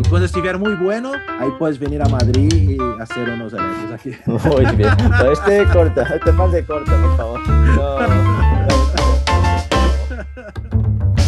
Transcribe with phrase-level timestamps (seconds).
[0.00, 4.10] Y cuando estiver muy bueno, ahí puedes venir a Madrid y hacer unos eventos aquí.
[4.26, 4.90] Muy bien.
[5.18, 7.48] Pero este corta, este más de corta, por favor.
[7.48, 8.32] No,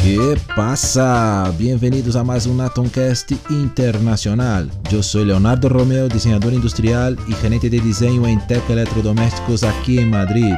[0.03, 1.51] ¿Qué pasa?
[1.59, 4.71] Bienvenidos a más un Atomcast internacional.
[4.91, 10.11] Yo soy Leonardo Romeo, diseñador industrial y gerente de diseño en Tech Electrodomésticos aquí en
[10.11, 10.53] Madrid.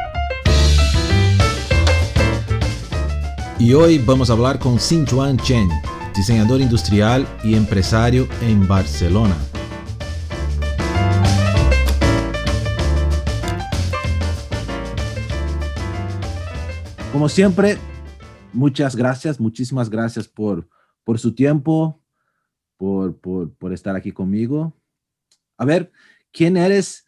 [3.58, 5.70] Y hoy vamos a hablar con Xin-Chuan Chen,
[6.16, 9.36] diseñador industrial y empresario en Barcelona.
[17.12, 17.78] Como siempre,
[18.52, 20.68] muchas gracias, muchísimas gracias por,
[21.04, 22.02] por su tiempo,
[22.76, 24.74] por, por, por estar aquí conmigo.
[25.56, 25.92] A ver,
[26.32, 27.06] ¿quién eres?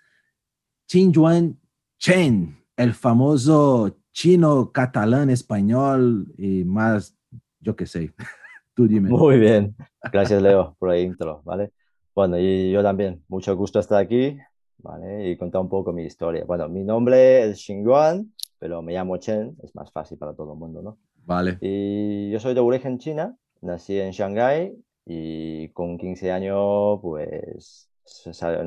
[0.87, 1.61] Xin Yuan
[1.99, 7.15] Chen, el famoso chino, catalán, español y más,
[7.61, 8.15] yo qué sé.
[8.78, 9.09] Tú dime.
[9.10, 9.74] Muy bien.
[10.12, 11.73] Gracias, Leo, por la intro, ¿vale?
[12.14, 14.38] Bueno, y yo también, mucho gusto estar aquí,
[14.76, 15.30] ¿vale?
[15.30, 16.45] Y contar un poco mi historia.
[16.46, 20.52] Bueno, mi nombre es Xin Yuan, pero me llamo Chen, es más fácil para todo
[20.52, 20.96] el mundo, ¿no?
[21.24, 21.59] Vale.
[21.60, 24.76] Y yo soy de origen china, nací en Shanghái
[25.07, 27.90] y con 15 años, pues,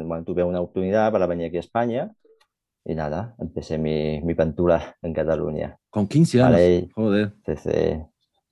[0.06, 2.12] bueno, tuve una oportunidad para venir aquí a España
[2.84, 5.78] y nada, empecé mi, mi pintura en Cataluña.
[5.90, 6.52] Con 15 años.
[6.52, 6.90] Vale.
[6.94, 7.34] Joder.
[7.46, 8.11] Desde-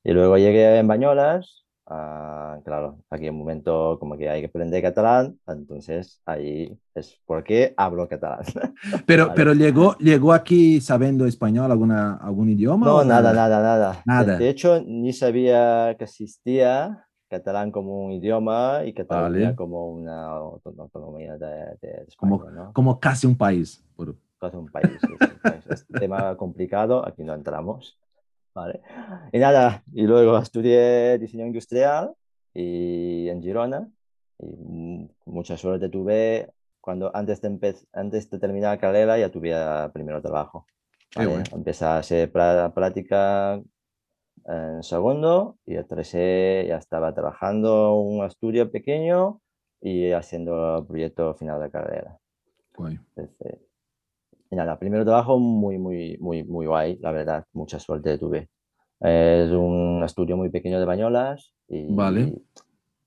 [0.09, 4.47] Y luego llegué en Bañolas, ah, claro, aquí en un momento como que hay que
[4.47, 8.39] aprender catalán, entonces ahí es porque hablo catalán.
[9.05, 9.35] Pero, Vale.
[9.35, 12.88] pero llegó, llegó aquí sabiendo español, alguna, algún idioma.
[12.88, 14.01] No, nada, nada, nada.
[14.03, 14.38] Nada.
[14.38, 19.55] De, hecho, ni sabía que existía catalán como un idioma y Cataluña Vale.
[19.55, 22.73] como una auto- autonomía de, de España, Como- ¿no?
[22.73, 23.85] Como casi un país.
[23.95, 24.97] por- Casi un país.
[25.44, 27.99] pues, es un tema complicado, aquí no entramos.
[28.59, 28.81] Vale.
[29.31, 32.13] Y nada, y luego estudié diseño industrial
[32.53, 33.88] y en Girona.
[34.38, 36.51] Y mm, mucha suerte tuve
[36.81, 40.66] cuando antes de, antes de terminar la carrera ya tuve ah, primero trabajo.
[41.16, 41.29] ¿vale?
[41.29, 41.44] bueno.
[41.53, 43.61] Empecé a hacer práctica
[44.45, 49.41] en segundo y el tercero ya estaba trabajando en un estudio pequeño
[49.81, 52.17] y haciendo el proyecto final de carrera.
[52.75, 53.00] Guay.
[53.16, 53.69] Entonces,
[54.51, 58.49] y nada, primero trabajo muy, muy, muy, muy guay, la verdad, mucha suerte tuve.
[58.99, 62.41] Es un estudio muy pequeño de Bañolas y Vale.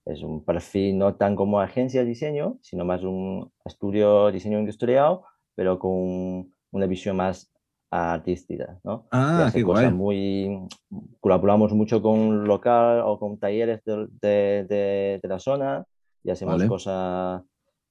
[0.07, 4.59] es un perfil no tan como agencia de diseño, sino más un estudio de diseño
[4.59, 5.21] industrial,
[5.55, 7.53] pero con una visión más
[7.91, 9.07] artística, ¿no?
[9.11, 9.91] Ah, qué guay.
[9.91, 10.67] muy...
[11.21, 15.85] Colaboramos mucho con local o con talleres de, de- de- de la zona
[16.25, 16.69] y hacemos Vale.
[16.69, 17.43] cosas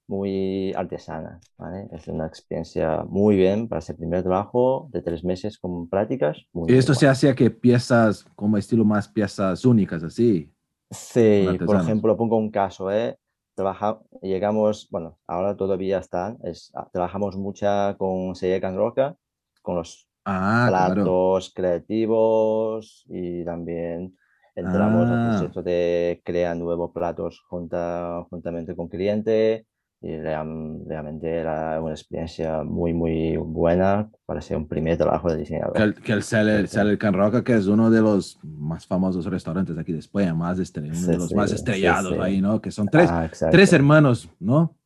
[0.08, 1.88] muy artesanas, ¿vale?
[1.92, 6.38] Es una experiencia muy bien para ese primer trabajo de tres meses con prácticas.
[6.52, 7.12] Muy, Y esto se guay.
[7.12, 10.52] hacía que piezas, como estilo más piezas únicas, así.
[10.90, 13.16] Sí, por ejemplo, pongo un caso, ¿eh?
[13.54, 19.16] Trabaja, llegamos, bueno, ahora todavía están, es, ah, trabajamos mucha con Can Roca,
[19.62, 20.94] con los Ah, claro.
[20.94, 24.16] platos creativos y también
[24.54, 25.12] entramos Ah.
[25.14, 29.66] al proceso de crear nuevos platos junta, juntamente con cliente
[30.02, 35.36] y real- realmente era una experiencia muy, muy buena para ser un primer trabajo de
[35.38, 35.72] diseñador.
[35.74, 36.22] Que el, que el.
[36.22, 40.58] Cellar Can Roca, que es uno de los más famosos restaurantes aquí de España, más
[40.58, 42.20] estre- uno Sí, de los sí, más estrellados sí.
[42.20, 42.60] ahí, ¿no?
[42.60, 44.76] Que son tres, Ah, tres hermanos, ¿no?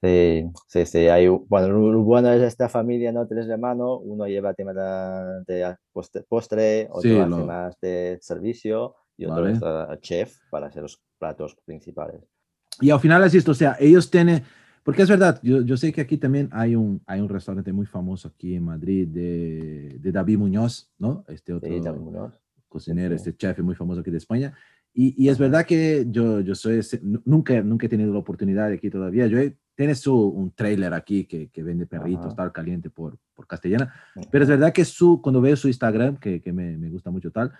[0.00, 3.26] Sí, sí, sí, hay, bueno, lo lo bueno es esta familia, ¿no?
[3.26, 8.94] Tres hermanos, uno lleva tema de, postre, postre, otro Sí, hace lo- más de servicio
[9.16, 9.54] y otro Vale.
[9.94, 12.20] es chef para hacer los platos principales.
[12.80, 14.42] Y al final es esto, o sea, ellos tienen,
[14.84, 17.86] porque es verdad, yo, yo sé que aquí también hay un, hay un restaurante muy
[17.86, 21.24] famoso aquí en Madrid de, de David Muñoz, ¿no?
[21.28, 21.80] Este otro Sí,
[22.68, 23.16] cocinero, sí.
[23.16, 24.54] este chef muy famoso aquí de España.
[24.94, 25.44] Y, y es Ajá.
[25.44, 26.80] verdad que yo, yo soy,
[27.24, 29.26] nunca, nunca he tenido la oportunidad de aquí todavía.
[29.26, 32.36] Yo he, tiene su, un trailer aquí que, que vende perritos, Ajá.
[32.36, 33.92] tal, caliente por, por castellana.
[34.30, 37.30] Pero es verdad que su, cuando veo su Instagram, que, que me, me gusta mucho
[37.30, 37.52] tal,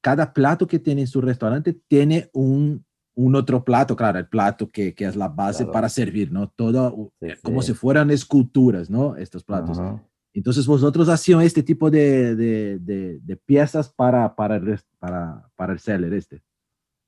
[0.00, 2.84] cada plato que tiene en su restaurante tiene un,
[3.14, 5.72] un otro plato, claro, el plato que, que es la base Claro.
[5.72, 6.48] para servir, ¿no?
[6.48, 7.68] Todo uh, Sí, eh, como sí.
[7.68, 9.16] si fueran esculturas, ¿no?
[9.16, 9.78] Estos platos.
[9.78, 10.02] Ajá.
[10.34, 15.74] Entonces vosotros hacían este tipo de, de, de, de piezas para, para, el, para, para
[15.74, 16.42] el seller este.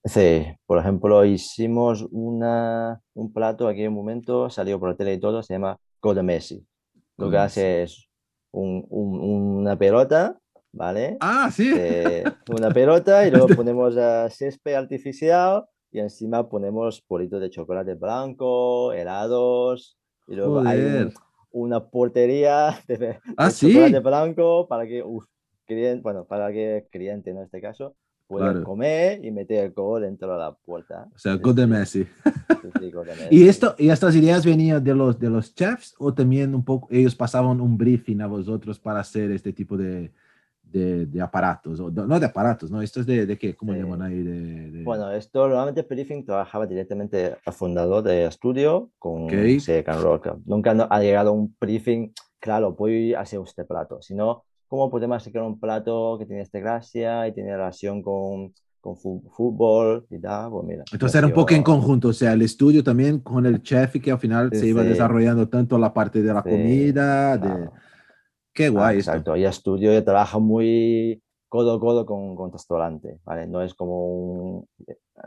[0.04, 5.14] Sí, por ejemplo, hicimos una, un plato aquí en un momento, salió por la tele
[5.14, 6.66] y todo, se llama Code Messi.
[7.16, 8.06] Lo que hace es
[8.52, 9.18] un- un-
[9.60, 10.38] una pelota,
[10.72, 11.16] ¿vale?
[11.20, 11.72] Ah, sí.
[11.74, 17.94] Eh, una pelota y luego ponemos eh, césped artificial y encima ponemos politos de chocolate
[17.94, 19.96] blanco, helados
[20.26, 21.12] y luego hay un- Joder.
[21.52, 23.72] una portería de, de Ah, sí.
[23.72, 25.24] chocolate blanco para que, uf,
[25.66, 27.94] cliente, bueno, para que cliente en este caso
[28.26, 31.06] puede comer y meter el gol dentro de la puerta.
[31.14, 32.06] O sea, gol de Messi.
[33.30, 36.88] ¿Y, esto, ¿Y estas ideas venían de los, de los chefs o también un poco
[36.90, 40.10] ellos pasaban un briefing a vosotros para hacer este tipo de,
[40.74, 41.78] de, de aparatos?
[41.80, 42.82] O, no de aparatos, ¿no?
[42.82, 44.22] Esto es de, de qué, ¿cómo llaman ahí?
[44.22, 49.58] De, Bueno, esto normalmente briefing trabajaba directamente al fundador de estudio con okay.
[50.02, 50.36] Rock.
[50.44, 55.40] Nunca ha llegado un briefing, claro, voy a hacer este plato, sino cómo podemos hacer
[55.40, 60.66] un plato que tiene esta gracia y tiene relación con, con fútbol y tal, pues
[60.66, 60.84] mira.
[60.92, 64.00] Entonces era un poco en conjunto, o sea, el estudio también con el chef y
[64.00, 67.70] que al final se iba desarrollando tanto la parte de la comida, de...
[68.54, 68.96] Qué guay.
[68.96, 73.46] Ah, exacto, y estudio y trabaja muy codo a codo con, con restaurante, ¿vale?
[73.46, 74.68] No es como un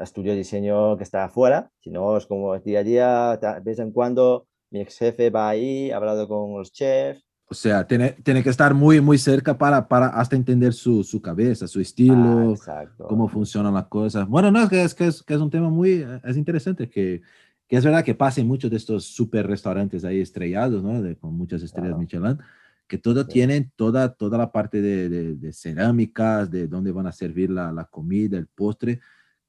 [0.01, 3.91] estudio de diseño que está afuera, sino es como día a día, de vez en
[3.91, 8.43] cuando mi ex jefe va ahí, ha hablado con los chefs, o sea, tiene, tiene
[8.43, 12.83] que estar muy, muy cerca para, para hasta entender su, su cabeza, su estilo, ah,
[12.97, 14.27] cómo funcionan las cosas.
[14.27, 17.21] Bueno, no, es que es, que es, que es un tema muy, es interesante, que,
[17.65, 21.01] que es verdad que pasa en muchos de estos super restaurantes ahí estrellados, ¿no?
[21.01, 22.37] De, con muchas estrellas Michelin,
[22.87, 27.11] que todo tienen toda, toda la parte de, de, de, cerámicas, de dónde van a
[27.11, 29.01] servir la, la, comida, el postre,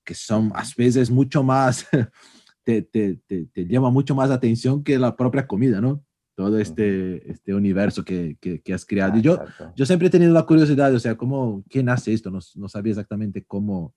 [0.04, 1.86] que son a veces mucho más,
[2.64, 6.02] te, te, te, te llama mucho más atención que la propia comida, ¿no?
[6.38, 9.18] todo este, este universo que, que, has creado.
[9.18, 9.40] y yo,
[9.74, 12.30] yo siempre he tenido la curiosidad, o sea, ¿cómo, ¿quién hace esto?
[12.30, 13.92] No, no, sabía exactamente cómo,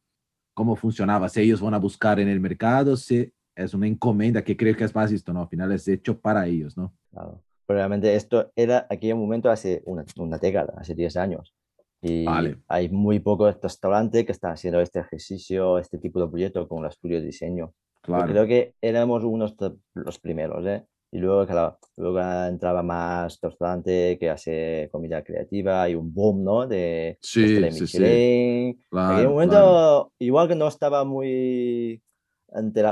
[0.55, 4.57] cómo funcionaba, si ellos van a buscar en el mercado, si es una encomienda, que
[4.57, 5.43] creo que es más esto, ¿no?
[5.43, 6.91] Al final es hecho para ellos, ¿no?
[7.11, 7.43] Claro.
[7.71, 11.53] Probablemente esto era aquí un momento hace una, una década, hace 10 años.
[12.01, 12.25] Y
[12.67, 16.95] hay muy pocos restaurantes que están haciendo este ejercicio, este tipo de proyecto con los
[16.95, 17.73] estudios de diseño.
[18.01, 18.25] Claro.
[18.25, 20.83] Yo creo que éramos unos de los primeros, ¿eh?
[21.13, 26.65] Y luego, claro, luego entraba más restaurante que hace comida creativa y un boom, ¿no?
[26.65, 28.79] De sí, sí, sí.
[28.89, 32.01] Claro, en un momento, igual que no estaba muy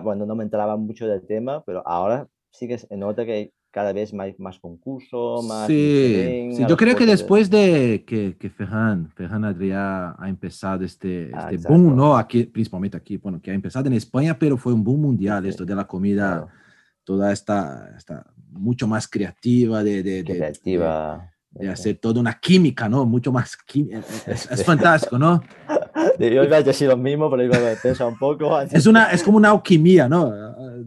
[0.04, 3.94] bueno, no me enteraba mucho del tema, pero ahora sí que se nota que cada
[3.94, 5.68] vez más, más concursos, más...
[5.68, 11.32] Sí, sí yo creo que después de que, que Ferran, Ferran Adrià ha empezado este,
[11.34, 12.18] ah, este boom, ¿no?
[12.18, 15.66] Aquí, principalmente aquí, bueno, que ha empezado en España, pero fue un boom mundial esto
[15.66, 16.38] de la comida.
[16.38, 16.60] Claro
[17.10, 21.28] toda esta, esta mucho más creativa de, de, creativa.
[21.50, 23.04] de, de hacer toda una química, ¿no?
[23.04, 24.04] Mucho más química.
[24.28, 25.42] Es, es, fantástico, ¿no?
[26.20, 28.60] Yo iba a decir lo mismo, pero iba a pensar un poco.
[28.62, 30.34] Es, una, es como una alquimia, ¿no?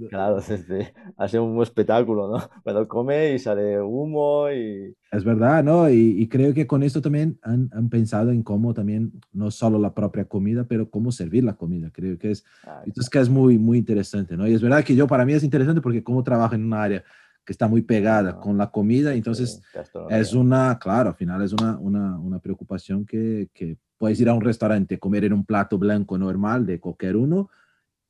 [0.08, 0.78] Claro, sí, sí.
[1.16, 2.50] Hace un espectáculo, ¿no?
[2.62, 4.94] Cuando come y sale humo y...
[5.10, 5.90] Es verdad, ¿no?
[5.90, 9.78] Y, y creo que con esto también han, han, pensado en cómo también, no solo
[9.78, 11.90] la propia comida, pero cómo servir la comida.
[11.92, 14.48] Creo que es, ah, esto es que es muy, muy interesante, ¿no?
[14.48, 17.04] Y es verdad que yo, para mí es interesante porque como trabajo en un área
[17.44, 21.52] que está muy pegada con la comida, entonces sí, es una, claro, al final es
[21.52, 25.78] una, una, una preocupación que, que puedes ir a un restaurante, comer en un plato
[25.78, 27.50] blanco normal de cualquier uno,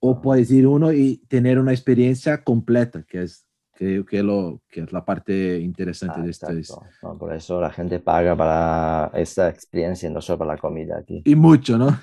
[0.01, 4.83] o puedes ir uno y tener una experiencia completa, que es creo que, lo, que
[4.83, 6.83] es la parte interesante ah, de esto.
[7.03, 11.23] No, por eso la gente paga para esta experiencia, no solo para la comida aquí.
[11.25, 11.99] Y mucho, ¿no?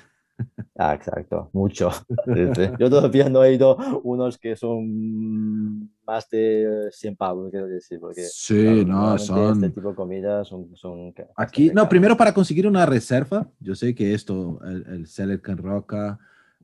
[0.76, 1.90] Ah, exacto, mucho.
[2.78, 8.00] Yo todavía no he ido unos que son más de 100 pavos, quiero decir.
[8.00, 9.62] Porque, sí, no, son...
[9.62, 10.74] Este tipo de comida son...
[10.74, 15.40] son Aquí, no, primero para conseguir una reserva, yo sé que esto, el, el Celer
[15.40, 16.18] Can Roca,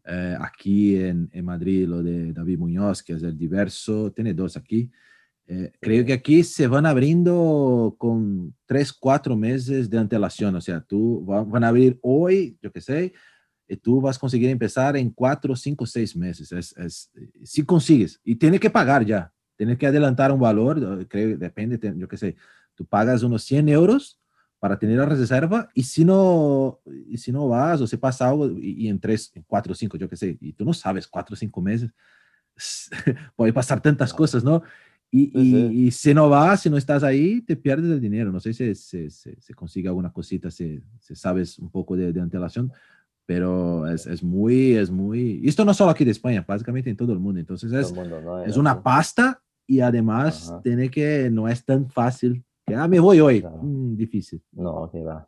[0.07, 4.57] eh, aquí en, en, Madrid, lo de David Muñoz, que es el diverso, tiene dos
[4.57, 4.91] aquí.
[5.49, 10.81] Eh, creo que aquí se van abriendo con tres, cuatro meses de antelación, o sea,
[10.81, 13.13] tú van a abrir hoy, yo qué sé,
[13.83, 16.53] tú vas a conseguir empezar en cuatro, cinco, seis meses.
[16.53, 17.11] Es, es,
[17.43, 22.07] si consigues, y tienes que pagar ya, tienes que adelantar un valor, creo, depende, yo
[22.07, 22.37] qué sé,
[22.75, 24.21] tú pagas unos 100 euros
[24.59, 28.51] para tener la reserva y si no, y si no vas o se pasa algo
[28.51, 31.35] y, y en tres, en cuatro, cinco, yo qué sé, y tú no sabes, cuatro,
[31.35, 31.91] cinco meses,
[33.37, 34.63] puede pasar tantas cosas, ¿no?
[35.11, 38.33] Y, y, y, si no vas, si no estás ahí, te pierdes el dinero.
[38.33, 42.73] No sé si se, consigue alguna cosita, si, si sabes un poco de, de antelación,
[43.27, 46.97] pero es, es, muy, es muy, y esto no solo aquí de España, básicamente en
[46.97, 48.45] todo el mundo, entonces es, mundo, ¿no?
[48.45, 50.63] es una pasta y además Ajá.
[50.63, 53.59] tiene que, no es tan fácil, que ah, me voy hoy, claro.
[53.63, 54.43] mm, difícil.
[54.53, 55.27] No, que va,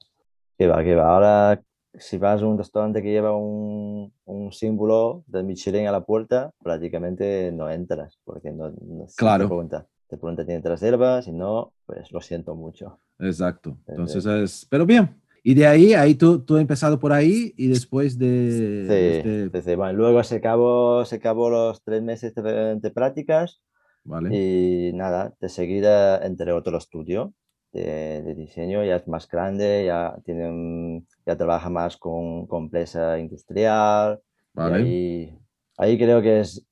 [0.57, 1.13] que va, que va.
[1.13, 1.63] Ahora,
[1.95, 6.53] si vas a un restaurante que lleva un, un símbolo del Michelin a la puerta,
[6.63, 9.45] prácticamente no entras, porque no, no claro.
[9.45, 11.21] te pregunta, te pregunta, ¿tiene reserva?
[11.23, 13.01] Si no, pues lo siento mucho.
[13.19, 17.55] Exacto, entonces es, pero bien, y de ahí, ahí tú, tú has empezado por ahí
[17.57, 18.87] y después de...
[18.89, 19.63] Sí, este...
[19.63, 23.63] sí, bueno, luego se acabó, se acabó los tres meses de, de prácticas
[24.05, 24.37] vale.
[24.37, 27.33] y nada, de seguida entré otro estudio
[27.73, 34.21] de, diseño, ya es más grande, ya, tiene, ya trabaja más con, con empresa industrial.
[34.55, 35.33] Ahí,
[35.77, 36.67] ahí creo que es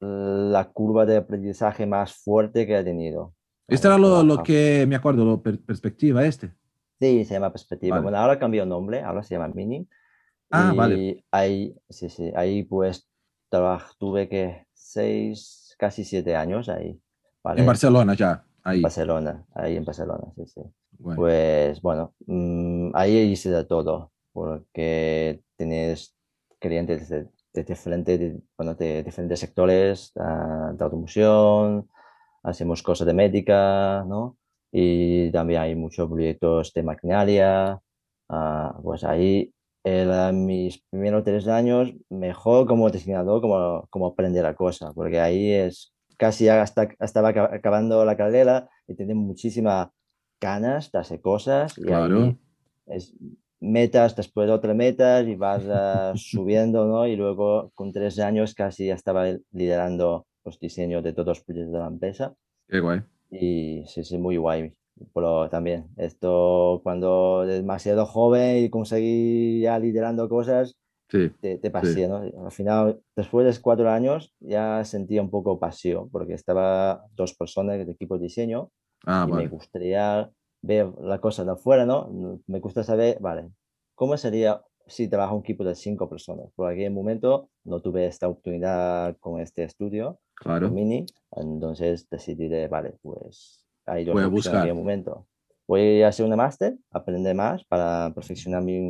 [0.00, 3.34] la curva de aprendizaje más fuerte que ha tenido.
[3.66, 6.52] Este era lo, lo que me acuerdo, lo perspectiva este.
[7.00, 7.98] Sí, se llama perspectiva.
[7.98, 9.88] Bueno, ahora cambió nombre, ahora se llama Mini.
[10.50, 11.24] Ah, vale.
[11.30, 13.08] Ahí, sí, sí, ahí pues
[13.98, 17.00] tuve que seis, casi siete años ahí.
[17.56, 18.82] En Barcelona ya, ahí.
[18.82, 20.60] Barcelona, ahí en Barcelona, sí, sí.
[21.16, 26.14] Pues bueno, mm, ahí hice de todo, porque tienes
[26.58, 27.28] clientes de,
[27.64, 31.88] diferentes, bueno, de diferentes sectores, uh, de automoción,
[32.42, 34.36] hacemos cosas de médica, ¿no?
[34.72, 37.80] Y también hay muchos proyectos de maquinaria,
[38.28, 44.54] uh, pues ahí eran mis primeros tres años mejor como diseñador, como, como aprender la
[44.54, 49.88] cosa, porque ahí es casi ya hasta, estaba acabando la carrera y tenía muchísimas
[50.40, 52.38] ganas de hacer cosas y ahí
[52.86, 53.14] es
[53.60, 57.06] metas después de otras metas y vas ah, subiendo, ¿no?
[57.06, 61.72] Y luego con tres años casi ya estaba liderando los diseños de todos los proyectos
[61.72, 62.34] de la empresa.
[62.68, 63.02] Qué guay.
[63.30, 64.74] Y sí, sí, muy guay
[65.14, 70.76] pero también esto cuando demasiado joven y conseguí ya liderando cosas,
[71.08, 72.18] te, te pasé, ¿no?
[72.18, 77.84] Al final, después de cuatro años, ya sentía un poco pasión, porque estaba dos personas
[77.84, 78.70] de equipo de diseño
[79.06, 80.30] ah, y me gustaría
[80.62, 82.40] ver la cosa de afuera, ¿no?
[82.46, 83.50] Me gusta saber, vale,
[83.96, 86.46] ¿cómo sería si trabajo un equipo de cinco personas?
[86.54, 90.70] Por aquel momento no tuve esta oportunidad con este estudio, claro.
[90.70, 94.68] Mini, entonces decidí de, vale, pues voy a buscar.
[94.68, 95.26] En momento.
[95.66, 98.80] Voy a hacer una máster, aprender más para perfeccionar mis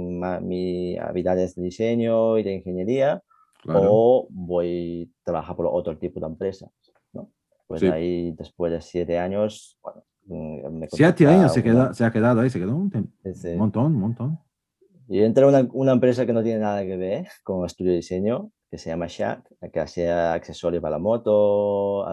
[0.40, 3.22] mi habilidades de diseño y de ingeniería.
[3.66, 6.70] O voy a trabajar por otro tipo de empresa.
[7.12, 7.30] ¿no?
[7.66, 12.40] Pues ahí, después de siete años, bueno, mm, Siete años se, queda, se, ha quedado
[12.40, 12.90] ahí, se quedó un,
[13.58, 14.38] montón, un montón.
[15.06, 17.96] Y entré a una, una, empresa que no tiene nada que ver con estudio de
[17.96, 22.06] diseño, que se llama Shack, que hacía accesorios para la moto,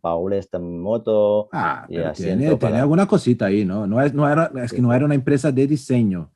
[0.00, 1.48] paules de moto.
[1.52, 3.86] Ah, y tiene, tiene, alguna cosita ahí, ¿no?
[3.86, 6.32] No es, no era, es que no era una empresa de diseño,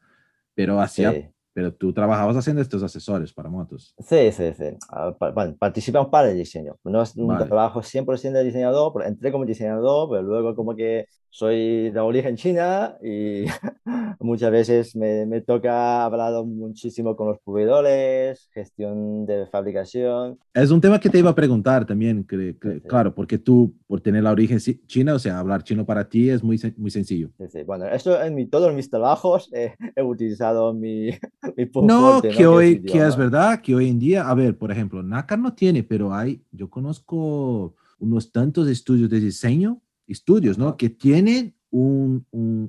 [0.54, 3.94] pero hacía pero tú trabajabas haciendo estos accesorios para motos.
[3.98, 4.76] Sí, sí, sí.
[4.90, 6.76] Ah, bueno, participamos para el diseño.
[6.84, 11.06] No es un trabajo 100% de diseñador, pero entré como diseñador, pero luego como que
[11.30, 13.44] soy de origen china y
[14.20, 20.38] muchas veces me, me, toca hablar muchísimo con los proveedores, gestión de fabricación.
[20.54, 24.22] Es un tema que te iba a preguntar también, que, claro, porque tú, por tener
[24.22, 27.28] la origen china, o sea, hablar chino para ti es muy, muy sencillo.
[27.38, 27.62] Sí, sí.
[27.64, 31.10] Bueno, esto en mi, todos mis trabajos he utilizado mi
[31.82, 35.38] no, que hoy, que es verdad, que hoy en día, a ver, por ejemplo, NACAR
[35.38, 40.76] no tiene, pero hay, yo conozco unos tantos estudios de diseño, estudios, ¿no?
[40.76, 42.24] Que tienen un,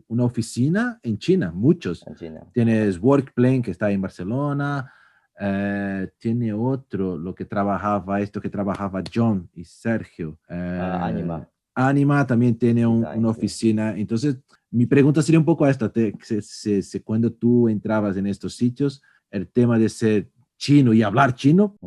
[0.07, 2.05] una oficina en China, muchos.
[2.53, 4.91] Tienes Workplane, que está en Barcelona,
[5.39, 10.39] eh, tiene otro, lo que trabajaba, esto que trabajaba John y Sergio.
[10.49, 11.43] Ah, Anima.
[11.43, 13.95] Eh, Anima también tiene una oficina.
[13.95, 14.37] Entonces,
[14.71, 19.47] mi pregunta sería un poco esta, te, se, cuando tú entrabas en estos sitios, el
[19.47, 21.77] tema de ser chino y hablar chino,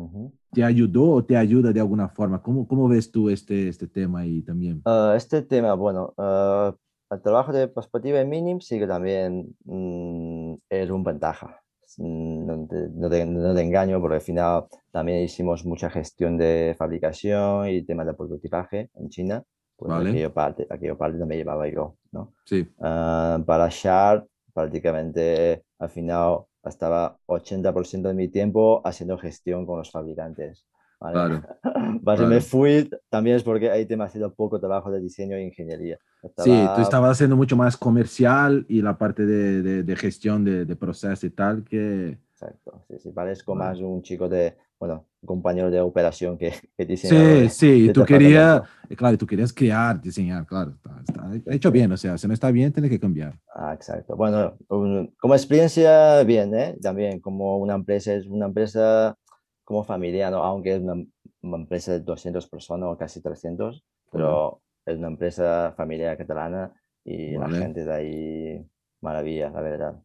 [0.51, 2.41] ¿te ayudó o te ayuda de alguna forma?
[2.41, 4.81] ¿Cómo, cómo ves tú este, este tema ahí también?
[4.85, 6.75] Ah, este tema, bueno, uh,
[7.13, 11.61] el trabajo de perspectiva en Minim sí que también mm, es una ventaja.
[11.97, 16.37] Mm, no te, no, te, no te, engaño, porque al final también hicimos mucha gestión
[16.37, 19.43] de fabricación y tema de prototipaje en China.
[19.81, 20.11] Pues vale.
[20.11, 22.35] aquella, parte, aquella parte también llevaba yo, ¿no?
[22.45, 22.61] Sí.
[22.77, 29.89] Uh, para Shard, prácticamente al final estaba 80% de mi tiempo haciendo gestión con los
[29.89, 30.67] fabricantes.
[30.99, 31.13] ¿vale?
[31.13, 31.41] Claro.
[32.03, 32.27] claro.
[32.27, 35.97] me fui también es porque hay demasiado poco trabajo de diseño e ingeniería.
[36.37, 40.63] Sí, tú estabas haciendo mucho más comercial y la parte de, de, de gestión de,
[40.65, 42.19] de proceso y tal que...
[42.33, 47.41] Exacto, sí, sí, parezco más un chico de, bueno, compañero de operación que, que diseñador.
[47.41, 48.63] Sí, sí, y tú querías,
[48.97, 50.73] claro, tú querías crear, diseñar, claro,
[51.07, 53.39] está, hecho bien, o sea, si no está bien, tiene que cambiar.
[53.53, 54.15] Ah, exacto.
[54.15, 56.75] Bueno, como experiencia, bien, ¿eh?
[56.81, 59.15] También como una empresa, es una empresa
[59.63, 60.43] como familiar, ¿no?
[60.43, 60.95] aunque es una,
[61.43, 66.73] empresa de 200 personas o casi 300, pero es una empresa familiar catalana
[67.05, 68.65] y la gente de ahí,
[68.99, 70.01] maravilla, la verdad.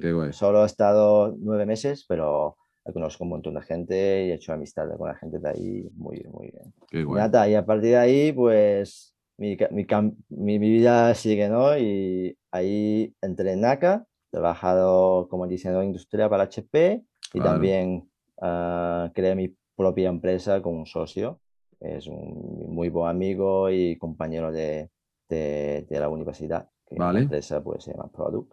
[0.00, 0.32] Qué guay.
[0.32, 2.56] Solo he estado nueve meses, pero
[2.92, 6.22] conozco un montón de gente y he hecho amistad con la gente de ahí muy,
[6.30, 6.74] muy bien.
[6.90, 7.04] Qué
[7.50, 9.86] y a partir de ahí, pues mi, mi,
[10.28, 11.76] mi, vida sigue, ¿no?
[11.78, 19.10] Y ahí entré en NACA, he trabajado como diseñador industrial para HP y también uh,
[19.12, 21.40] creé mi propia empresa con un socio.
[21.80, 24.90] Es un muy buen amigo y compañero de,
[25.28, 26.68] de, de la universidad.
[26.86, 27.18] que Vale.
[27.18, 28.52] la empresa pues se llama Product.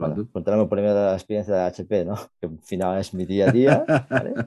[0.00, 0.32] Product.
[0.32, 2.14] contaremos primero la experiencia de HP, ¿no?
[2.40, 4.34] Que al final es mi día a día, ¿vale?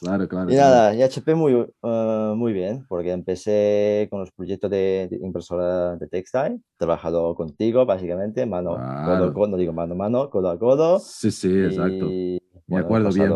[0.00, 0.50] Claro, claro.
[0.50, 0.68] Y claro.
[0.74, 5.96] nada, y HP muy, eh, muy bien, porque empecé con los proyectos de, de impresora
[5.96, 9.26] de textile, trabajado contigo básicamente, mano, Claro.
[9.26, 10.98] a codo, no digo mano a mano, codo a codo.
[10.98, 12.06] Sí, sí, exacto.
[12.06, 13.32] Me bueno, acuerdo bien.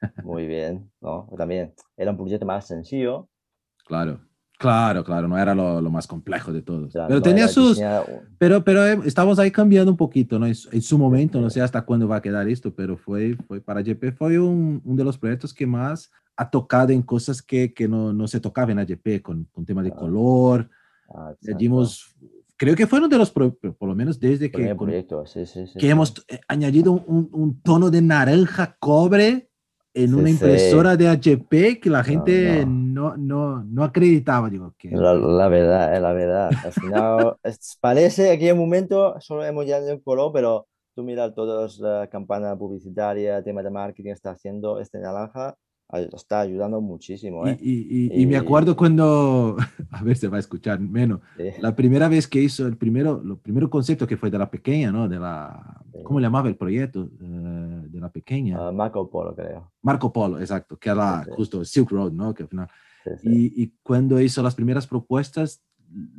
[0.24, 1.26] Muy bien, ¿no?
[1.38, 3.28] También era un proyecto más sencillo.
[3.86, 4.20] Claro,
[4.60, 5.26] claro, claro.
[5.26, 6.88] No era lo, lo más complejo de todos.
[6.88, 7.80] o sea, Pero no tenía sus,
[8.38, 10.46] Pero, pero eh, estamos ahí cambiando un poquito, ¿no?
[10.46, 13.36] En su, en su momento, no sé hasta cuándo va a quedar esto, pero fue,
[13.48, 17.42] fue para GP, fue un, un de los proyectos que más ha tocado en cosas
[17.42, 20.70] que, que no, no se tocaba en AGP, con, con temas de Ah, color.
[21.14, 21.32] ah,
[22.56, 25.66] creo que fue uno de los, pro- por lo menos desde que, proyecto, sí, sí,
[25.66, 25.78] sí.
[25.78, 29.48] que hemos eh, añadido un, tono de naranja cobre
[29.94, 32.72] en una impresora de HP que la gente no.
[33.00, 34.50] No, no, no acreditaba.
[34.50, 36.50] Digo, que La, la verdad, es la verdad.
[36.64, 41.02] Al final, es- parece que en un momento solo hemos ya un color, pero tú
[41.02, 45.56] miras todas las campañas publicitarias, tema de marketing está haciendo este naranja,
[45.92, 47.58] está ayudando muchísimo, Y, ¿eh?
[47.60, 49.56] y- y- y me Y- acuerdo cuando,
[49.90, 51.50] a ver si va a escuchar menos, Sí.
[51.60, 54.92] la primera vez que hizo el primero, lo primero concepto que fue de la pequeña,
[54.92, 55.08] ¿no?
[55.08, 56.02] De la, Sí.
[56.04, 57.08] ¿cómo le llamaba el proyecto?
[57.20, 58.56] Eh, de la pequeña.
[58.68, 59.72] Ah, Marco Polo, creo.
[59.82, 61.30] Marco Polo, exacto, que era sí.
[61.34, 62.32] justo Silk Road, ¿no?
[62.34, 62.68] Que al final,
[63.04, 63.28] Sí, sí.
[63.56, 65.62] y, y cuando hizo las primeras propuestas,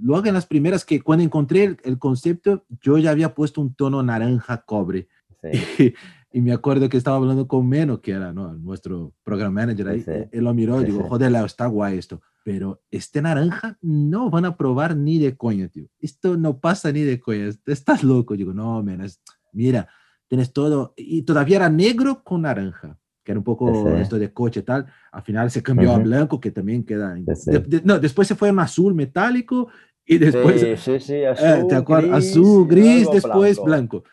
[0.01, 3.73] luego en las primeras que cuando encontré el, el concepto, yo ya había puesto un
[3.73, 5.07] tono naranja cobre.
[5.41, 5.50] Sí.
[5.83, 5.93] Y,
[6.39, 8.53] y me acuerdo que estaba hablando con Meno, que era ¿no?
[8.53, 10.05] nuestro program manager ahí.
[10.31, 12.21] Él lo miró y digo, joder, Leo, está guay esto.
[12.43, 15.85] Pero este naranja no van a probar ni de coña, tío.
[16.00, 17.50] Esto no pasa ni de coña.
[17.67, 18.35] Estás loco.
[18.35, 19.21] Digo, no, men, es-
[19.53, 19.88] mira,
[20.27, 20.93] tienes todo.
[20.97, 24.01] Y todavía era negro con naranja, que era un poco Sí, sí.
[24.01, 24.85] esto de coche y tal.
[25.11, 26.03] Al final se cambió a Ujú.
[26.03, 27.15] blanco, que también queda.
[27.15, 27.51] Sí, sí.
[27.51, 29.67] de- de- no, después se fue a un azul metálico
[30.05, 30.59] y después.
[30.61, 32.09] Sí, sí, sí, Eh, azul, ¿te acuerdas?
[32.09, 34.03] gris, Azul, gris, después blanco.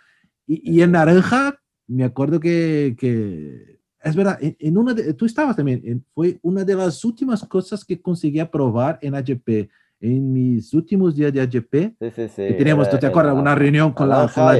[0.47, 5.25] Y, y en naranja, me acuerdo que, que es verdad, en, en una de, tú
[5.27, 9.69] estabas también, en- fue una de las últimas cosas que conseguí aprobar en AGP.
[10.01, 12.43] En mis últimos días de AGP, Sí, sí, sí.
[12.89, 13.35] ¿tú te acuerdas?
[13.35, 14.53] Una reunión con la, con la,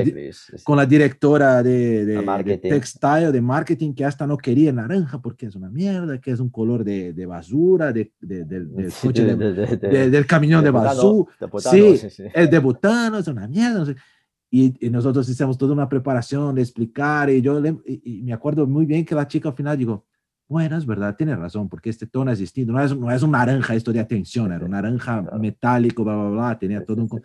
[0.65, 2.69] con la directora de, de, De de marketing.
[2.71, 6.51] textile, de marketing, que hasta no quería naranja porque es una mierda, que es un
[6.51, 8.69] color de, de basura, de, de- del-
[9.01, 11.25] coche de- de- de- de- de- del camión de, basura.
[11.71, 11.93] Sí,
[12.35, 13.79] es de butano, es una mierda.
[13.79, 13.95] no sé.
[14.51, 17.31] Y, y nosotros hicimos toda una preparación de explicar.
[17.31, 20.05] Y yo le- y, y me acuerdo muy bien que la chica al final digo,
[20.49, 22.73] bueno, es verdad, tiene razón, porque este tono es distinto.
[22.73, 25.39] No es, no es un naranja esto de atención, era un naranja Claro.
[25.39, 26.59] metálico, bla, bla, bla.
[26.59, 27.23] Tenía todo un.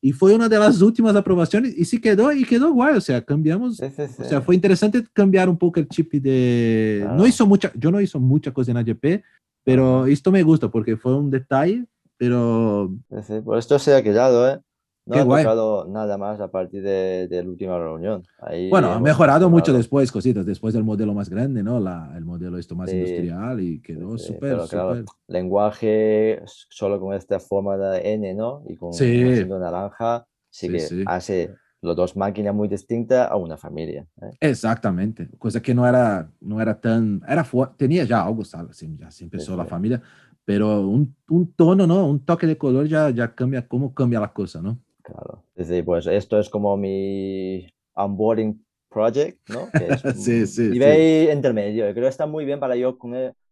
[0.00, 2.96] Y fue una de las últimas aprobaciones y sí quedó, y quedó guay.
[2.96, 3.80] O sea, cambiamos.
[3.80, 7.00] O sea, fue interesante cambiar un poco el chip de...
[7.02, 7.26] No Claro.
[7.26, 9.22] hizo mucha, yo no hizo mucha cosa en AGP,
[9.64, 11.84] pero esto me gusta porque fue un detalle,
[12.16, 12.94] pero
[13.26, 14.60] sí, Por esto se ha quedado, ¿eh?
[15.08, 15.42] No Qué ha guay.
[15.42, 18.22] tocado nada más a partir de, de la última reunión.
[18.42, 21.80] Ahí Bueno, ha mejorado mucho después, cositas, después del modelo más grande, ¿no?
[21.80, 22.96] La, el modelo esto más Sí.
[22.96, 28.62] industrial y quedó Sí, súper, pero claro, lenguaje solo con esta forma de N, ¿no?
[28.68, 29.46] Y con Sí.
[29.48, 31.02] naranja, sí, Sí, que sí.
[31.06, 34.06] hace las dos máquinas muy distintas a una familia.
[34.20, 34.36] ¿eh?
[34.40, 37.46] Exactamente, cosa que no era, no era tan, era
[37.78, 38.76] tenía ya algo, ¿sabes?
[38.76, 39.70] Sí, ya se empezó Sí, la sí.
[39.70, 40.02] familia,
[40.44, 42.06] pero un, un tono, ¿no?
[42.06, 44.78] Un toque de color ya, ya cambia, cómo cambia la cosa, ¿no?
[45.08, 45.42] Claro.
[45.56, 49.70] Sí, sí, pues esto es como mi onboarding project, ¿no?
[49.72, 51.86] Que es Sí, sí, nivel intermedio.
[51.86, 52.96] Yo creo que está muy bien para yo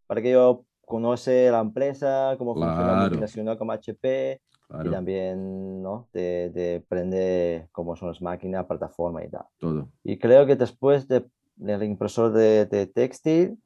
[0.07, 3.01] para que yo conoce la empresa, cómo funciona Claro.
[3.01, 6.09] multinacional como HP y Claro, también, ¿no?
[6.12, 9.45] De, de aprender cómo son las máquinas, plataforma y tal.
[9.59, 9.88] todo.
[10.05, 11.25] Y creo que después de,
[11.57, 13.59] del impresor de, de textil,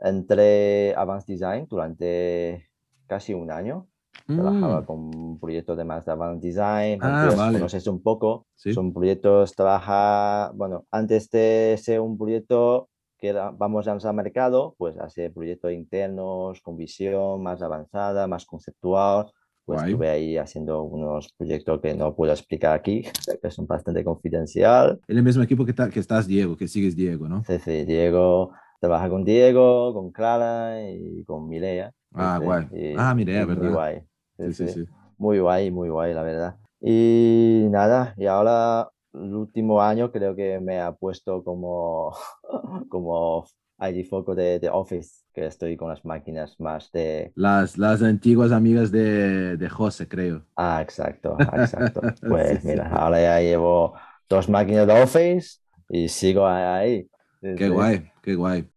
[0.00, 2.68] entré Advanced Design durante
[3.06, 3.86] casi un año.
[4.26, 7.58] Trabajaba Mm, con un proyecto de más de Advanced Design, Ah, vale.
[7.58, 8.46] conoces un poco.
[8.54, 8.72] Sí.
[8.72, 14.74] Son proyectos, trabaja, bueno, antes de ser un proyecto que vamos a lanzar al mercado,
[14.78, 19.26] pues hacer proyectos internos con visión más avanzada, más conceptual.
[19.64, 19.90] Pues Guay.
[19.92, 23.02] estuve ahí haciendo unos proyectos que no puedo explicar aquí,
[23.42, 25.00] que son bastante confidencial.
[25.08, 27.42] En el mismo equipo que, que estás, Diego, que sigues Diego, ¿no?
[27.44, 31.90] Sí, sí, Diego, trabaja con Diego, con Clara y con Milea.
[32.16, 32.68] Ah, Sí, guay.
[32.70, 33.70] y- Ah, y Muy ¿verdad?
[33.70, 34.02] guay.
[34.38, 34.86] Sí, sí, sí.
[35.18, 36.56] Muy guay, muy guay, la verdad.
[36.80, 42.14] Y nada, y ahora el último año creo que me ha puesto como,
[42.90, 43.46] como
[43.78, 47.34] ID foco de, de Office, que estoy con las máquinas más de...
[47.36, 50.44] Las, las antiguas amigas de, de José, creo.
[50.56, 52.14] Ah, exacto, exacto.
[52.14, 52.62] Sí, Pues sí.
[52.64, 53.94] mira, ahora ya llevo
[54.28, 57.08] dos máquinas de Office y sigo ahí.
[57.40, 57.70] Sí, Qué sí.
[57.70, 58.70] guay, qué guay.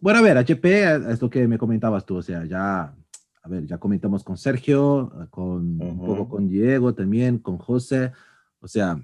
[0.00, 2.94] Bueno, a ver, HP es lo que me comentabas tú, o sea, ya
[3.48, 8.12] a ver, ya comentamos con Sergio, con un poco con Diego también, con José.
[8.60, 9.00] O sea,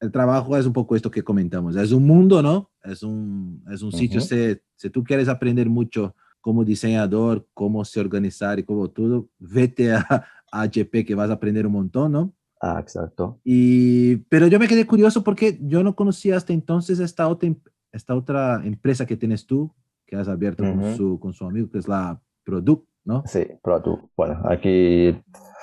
[0.00, 1.76] el trabajo es un poco esto que comentamos.
[1.76, 2.70] Es un mundo, ¿no?
[2.84, 7.98] Es un, es un sitio, si, si tú quieres aprender mucho como diseñador, cómo se
[7.98, 12.34] organizar y como todo, vete a, a HP que vas a aprender un montón, ¿no?
[12.60, 13.40] Ah, exacto.
[13.44, 17.54] Y, pero yo me quedé curioso porque yo no conocía hasta entonces esta otra,
[17.92, 19.72] esta otra empresa que tienes tú,
[20.06, 23.22] que has abierto con, su, con su amigo, que es la Product, ¿no?
[23.26, 24.04] Sí, Product.
[24.16, 25.20] Bueno, aquí,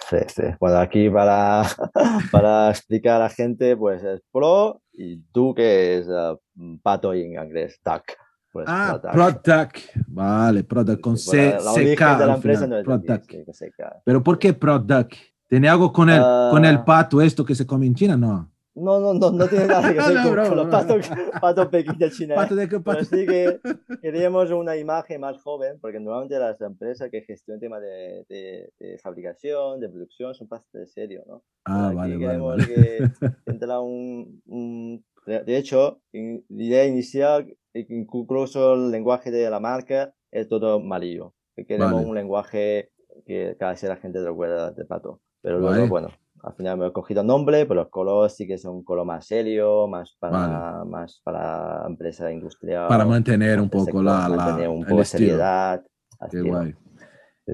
[0.10, 0.44] sí, sí.
[0.60, 1.64] Bueno, aquí para,
[2.32, 6.38] para explicar a la gente, pues es Pro y tú que es uh,
[6.82, 8.04] pato en inglés, Duck.
[8.52, 9.78] Pues, ah, Product.
[10.08, 12.20] Vale, Product con C, C, K.
[12.20, 13.34] de la empresa no es Product.
[14.06, 15.14] Pero ¿por qué Product?
[15.48, 16.86] ¿Tiene algo con el, con el ah.
[16.86, 18.18] pato esto que se come en China?
[18.18, 18.53] No.
[18.76, 21.10] No, no, no, no tiene nada que ver con, los patos,
[21.40, 22.36] pato pequeños chinos.
[22.36, 23.06] ¿Pato de pato?
[23.10, 23.60] Pero que
[24.02, 28.26] queríamos una imagen más joven, porque normalmente las empresas que gestionan temas de,
[28.80, 31.44] de, fabricación, de producción, son bastante serios, ¿no?
[31.66, 32.66] Ah, vale, vale, vale.
[32.66, 33.10] que
[33.46, 40.48] entra un, un, De hecho, la idea inicial, incluso el lenguaje de la marca, es
[40.48, 41.36] todo amarillo.
[41.56, 42.90] Queremos un lenguaje
[43.28, 45.22] que cada vez la gente recuerda de pato.
[45.42, 46.08] Pero luego, bueno,
[46.44, 49.26] al final me he cogido nombre, pero los colores sí que son un color más
[49.26, 52.90] serio, más para, más para empresa industrial.
[52.90, 55.82] Para mantener un poco la, mantener un poco seriedad.
[56.30, 56.76] Qué guay.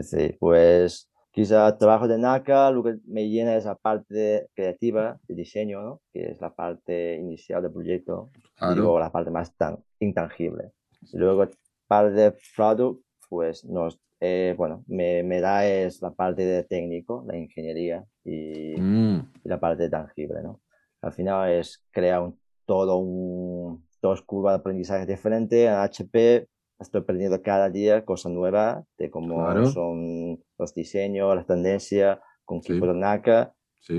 [0.02, 5.36] Sí, pues quizá trabajo de NACA lo que me llena es la parte creativa de
[5.36, 6.02] diseño, ¿no?
[6.12, 8.32] que es la parte inicial del proyecto,
[8.71, 10.71] y luego la parte más tan intangible.
[11.13, 11.47] Y luego
[11.88, 17.23] parte de product, pues nos eh, bueno, me, me, da es la parte de técnico,
[17.27, 19.32] la ingeniería y, mm.
[19.43, 20.62] la parte tangible, ¿no?
[21.01, 25.67] Al final es crear un, todo un, dos curvas de aprendizaje diferentes.
[25.67, 26.47] En HP
[26.79, 32.73] estoy aprendiendo cada día cosas nuevas de cómo son los diseños, las tendencias, con sí.
[32.73, 33.51] de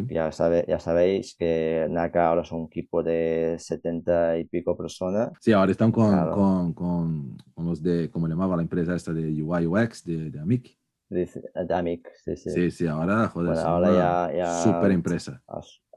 [0.09, 5.31] Ya, sabe, ya sabéis que NACA ahora son un equipo de 70 y pico personas.
[5.41, 9.43] Sí, ahora están con, con, con, los de, como le llamaba la empresa esta de
[9.43, 10.79] UI UX, de, de AMIC.
[11.09, 11.29] De,
[11.75, 12.51] AMIC, sí, sí.
[12.51, 13.93] Sí, sí, ahora, joder, ahora
[14.31, 15.43] ya, ya, super empresa.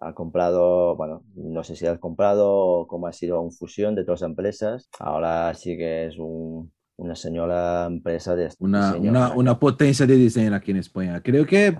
[0.01, 4.03] Ha, comprado, bueno, no sé si ha comprado o cómo ha sido una fusión de
[4.03, 4.89] todas las empresas.
[4.99, 10.55] Ahora sí que es un, una señora empresa de una, una, una, potencia de diseño
[10.55, 11.21] aquí en España.
[11.21, 11.75] Creo que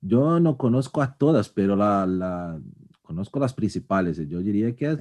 [0.00, 2.60] yo no conozco a todas, pero la, la,
[3.02, 4.18] conozco las principales.
[4.28, 4.98] Yo diría que es,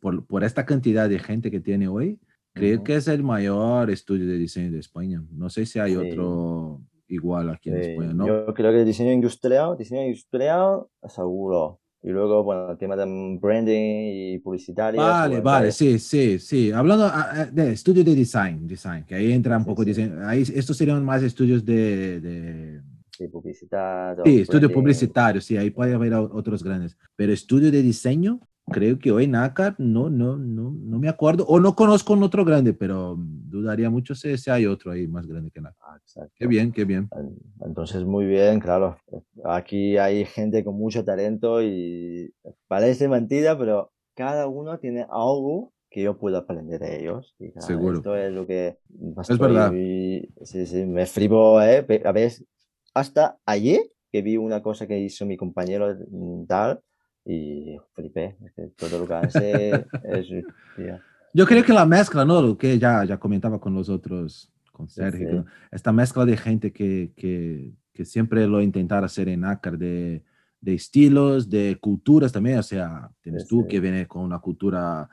[0.00, 2.20] por, por, esta cantidad de gente que tiene hoy,
[2.52, 5.22] creo que es el mayor estudio de diseño de España.
[5.30, 8.26] No sé si hay otro igual aquí en España, ¿no?
[8.26, 11.80] Yo creo que el diseño industrial, diseño industrial, seguro.
[12.06, 15.00] Y luego, bueno, el tema de branding y publicitario.
[15.00, 16.70] Vale, vale, sí, sí, sí.
[16.70, 20.18] Hablando ah, ah, de estudio de design, design, que ahí entra un poco diseño.
[20.26, 22.20] Ahí, estos serían más estudios de...
[22.20, 22.82] de...
[23.16, 24.18] Sí, publicidad.
[24.22, 26.94] Sí, estudio publicitario, sí, ahí puede haber otros grandes.
[27.16, 28.38] Pero estudio de diseño,
[28.70, 32.44] creo que hoy NACAR no, no, no, no me acuerdo, o no conozco un otro
[32.44, 36.00] grande, pero dudaría mucho si, si hay otro ahí más grande que NACAR.
[36.16, 36.26] Ah.
[36.34, 37.08] Qué bien, qué bien.
[37.64, 38.96] Entonces, muy bien, claro.
[39.44, 42.32] Aquí hay gente con mucho talento y
[42.66, 47.36] parece mentira, pero cada uno tiene algo que yo puedo aprender de ellos.
[47.58, 47.98] Seguro.
[47.98, 48.78] Esto es lo que...
[49.28, 49.70] es verdad.
[49.70, 51.86] sí, sí, me fribo, ¿eh?
[52.04, 52.44] A veces,
[52.94, 56.80] hasta ayer que vi una cosa que hizo mi compañero mm, tal,
[57.24, 58.36] y flipé.
[58.44, 60.26] Es que todo lo que hace es.
[61.32, 62.40] Yo creo que la mezcla, ¿no?
[62.40, 67.12] Lo que ya, ya comentaba con los otros, con Sergio, esta mezcla de gente que,
[67.16, 70.22] que, que, siempre lo intentara hacer en ACAR, de,
[70.60, 72.58] de, estilos, de culturas también.
[72.58, 75.08] O sea, tienes tú que viene con una cultura,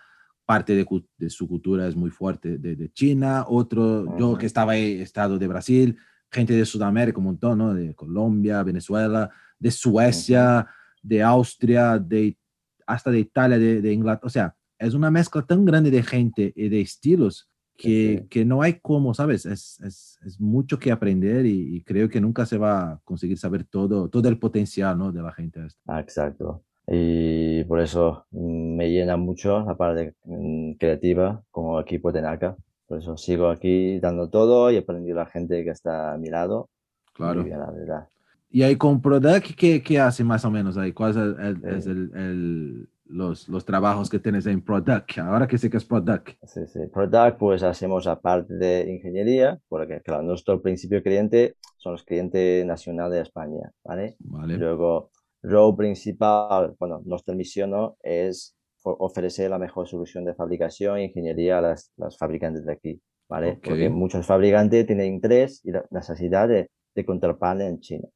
[0.45, 0.85] parte de,
[1.17, 5.39] de su cultura es muy fuerte de, de China, otro, yo que estaba ahí, estado
[5.39, 5.97] de Brasil,
[6.29, 7.73] gente de Sudamérica un montón, ¿no?
[7.73, 10.67] De Colombia, Venezuela, de Suecia
[11.01, 12.37] de Austria, de,
[12.85, 14.27] hasta de Italia, de, Inglaterra.
[14.27, 18.61] O sea, es una mezcla tan grande de gente y de estilos que, que no
[18.61, 19.45] hay como, ¿sabes?
[19.45, 23.63] Es, es, es mucho que aprender y, creo que nunca se va a conseguir saber
[23.63, 25.11] todo, todo el potencial ¿no?
[25.11, 25.61] de la gente.
[25.87, 26.63] Ah, exacto.
[26.87, 32.55] Y por eso me llena mucho la parte mm, creativa como equipo de NACA.
[32.87, 36.29] Por eso sigo aquí dando todo y aprendiendo a la gente que está a mi
[36.29, 36.69] lado.
[37.13, 37.43] Claro.
[37.45, 38.07] la verdad.
[38.51, 40.91] Y ahí con Product, ¿qué, qué hace más o menos ahí?
[40.91, 45.19] ¿Cuáles son el, el, el, los, los, trabajos que tienes en Product?
[45.19, 46.29] Ahora que sé que es Product.
[46.43, 46.79] Sí, sí.
[46.91, 53.13] Product, pues hacemos aparte de ingeniería, porque claro, nuestro principio cliente son los clientes nacionales
[53.13, 54.17] de España, ¿vale?
[54.19, 54.57] Vale.
[54.57, 55.11] Luego,
[55.43, 57.95] rol principal, bueno, nuestra misión ¿no?
[58.03, 63.01] es ofrecer la mejor solución de fabricación e ingeniería a las, las fabricantes de aquí,
[63.29, 63.59] ¿vale?
[63.63, 68.07] Porque muchos fabricantes tienen interés y la necesidad de de contrapane en China.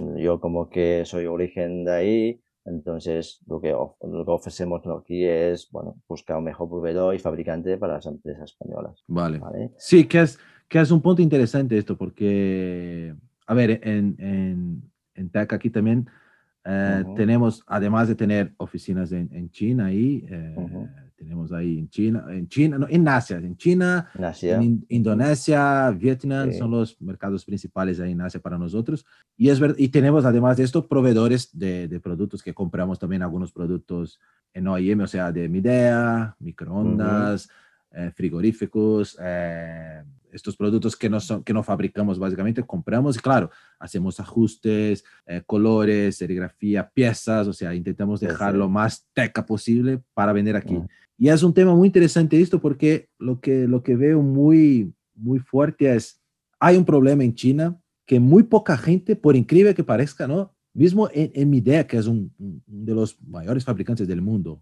[0.00, 5.24] Bueno, yo como que soy origen de ahí, entonces lo que, lo que ofrecemos aquí
[5.24, 9.04] es, bueno, buscar un mejor proveedor y fabricante para las empresas españolas.
[9.06, 9.40] Vale.
[9.76, 13.14] Sí, que es, que es un punto interesante esto, porque,
[13.46, 14.82] a ver, en, en,
[15.14, 16.08] en TEC aquí también
[16.64, 20.56] eh, tenemos, además de tener oficinas en, en China ahí, eh,
[21.16, 24.10] tenemos ahí en China, en China, no, en Asia, en China,
[24.42, 29.06] en Indonesia, Vietnam, son los mercados principales ahí en Asia para nosotros.
[29.36, 33.52] Y, es y tenemos además de esto proveedores de, de, productos que compramos también algunos
[33.52, 34.20] productos
[34.52, 37.48] en OIM, o sea, de Midea, microondas,
[37.96, 40.02] eh, frigoríficos, eh,
[40.34, 45.42] estos productos que no, son, que no fabricamos básicamente, compramos y claro, hacemos ajustes, eh,
[45.46, 50.78] colores, serigrafía, piezas, o sea, intentamos dejar lo más teca posible para vender aquí.
[51.16, 55.38] Y es un tema muy interesante esto porque lo que, lo que veo muy, muy
[55.38, 56.20] fuerte es,
[56.58, 60.52] hay un problema en China que muy poca gente, por increíble que parezca, ¿no?
[60.74, 64.60] Mismo en, en mi idea, que es un, de los mayores fabricantes del mundo,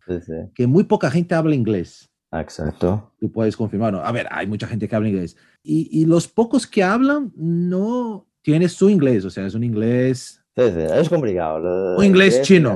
[0.55, 2.12] que muy poca gente habla inglés.
[2.33, 3.12] Exacto.
[3.21, 4.05] Tú puedes confirmarlo.
[4.05, 5.37] A ver, hay mucha gente que habla inglés.
[5.62, 10.38] Y, y los pocos que hablan no tienen su inglés, o sea, es un inglés...
[10.55, 11.97] Sí, sí, es complicado.
[11.97, 12.75] Un inglés, chino.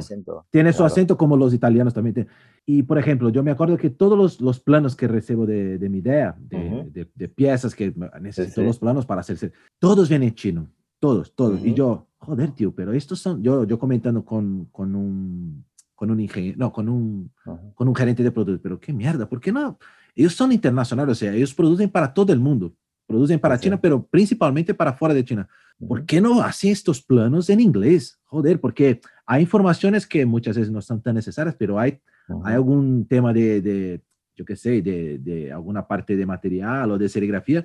[0.51, 2.27] Tiene su acento como los italianos también.
[2.65, 5.89] Y, por ejemplo, yo me acuerdo que todos los, los planos que recibo de, de
[5.91, 10.71] mi idea, de, de, piezas que necesito los planos para hacerse, todos vienen chino.
[10.99, 11.63] Todos, todos.
[11.67, 13.43] Y yo, joder, tío, pero estos son...
[13.43, 15.63] Yo, yo comentando con, con un
[15.97, 17.33] con un ingeniero, no, con un,
[17.75, 19.79] con un gerente de productos, pero qué mierda, ¿por qué no?
[20.15, 22.75] Ellos son internacionales, o sea, ellos producen para todo el mundo,
[23.07, 25.49] producen para China, pero principalmente para fuera de China.
[25.89, 28.19] ¿Por qué no hacen estos planos en inglés?
[28.25, 31.99] Joder, porque hay informaciones que muchas veces no son tan necesarias, pero hay,
[32.45, 34.01] hay algún tema de, de
[34.35, 37.65] yo qué sé, de, de, alguna parte de material o de serigrafía.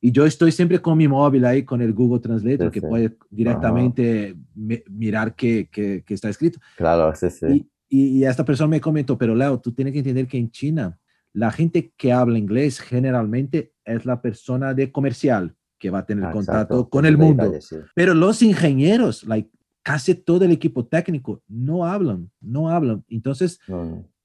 [0.00, 4.34] Y yo estoy siempre con mi móvil ahí, con el Google Translator, que puede directamente
[4.54, 6.58] mirar qué, qué, qué, está escrito.
[6.76, 7.70] Claro, sí, sí.
[7.92, 10.98] Y, esta persona me comentó, pero Leo, tú tienes que entender que en China
[11.32, 16.30] la gente que habla inglés generalmente es la persona de comercial que va a tener
[16.30, 17.52] contacto con el mundo.
[17.94, 19.50] Pero los ingenieros, like,
[19.82, 23.04] casi todo el equipo técnico no hablan, no hablan.
[23.08, 23.58] Entonces,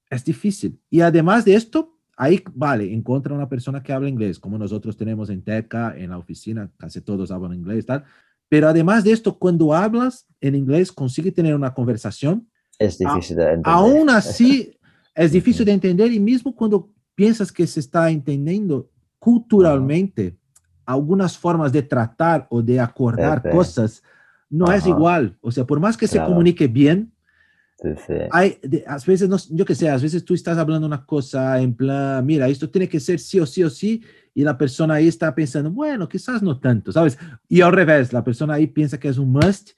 [0.09, 0.79] es difícil.
[0.89, 5.29] Y además de esto, ahí, vale, encuentra una persona que habla inglés, como nosotros tenemos
[5.29, 8.03] en Teca, en la oficina, casi todos hablan inglés, tal.
[8.47, 12.47] Pero además de esto, cuando hablas en inglés, consigue tener una conversación
[12.79, 13.73] es difícil de entender.
[13.73, 14.77] Aún así,
[15.15, 20.37] es difícil de entender y mismo cuando piensas que se está entendiendo culturalmente,
[20.85, 24.03] algunas formas de tratar o de acordar cosas
[24.49, 25.35] no es igual.
[25.41, 27.11] O sea, por más que se comunique bien,
[28.31, 28.57] hay,
[28.87, 32.25] a veces, no, yo que sé, a veces tú estás hablando una cosa en plan,
[32.25, 34.01] mira, esto tiene que ser sí o sí o sí,
[34.33, 37.17] y la persona ahí está pensando, bueno, quizás no tanto, ¿sabes?
[37.47, 39.71] Y al revés, la persona ahí piensa que es un must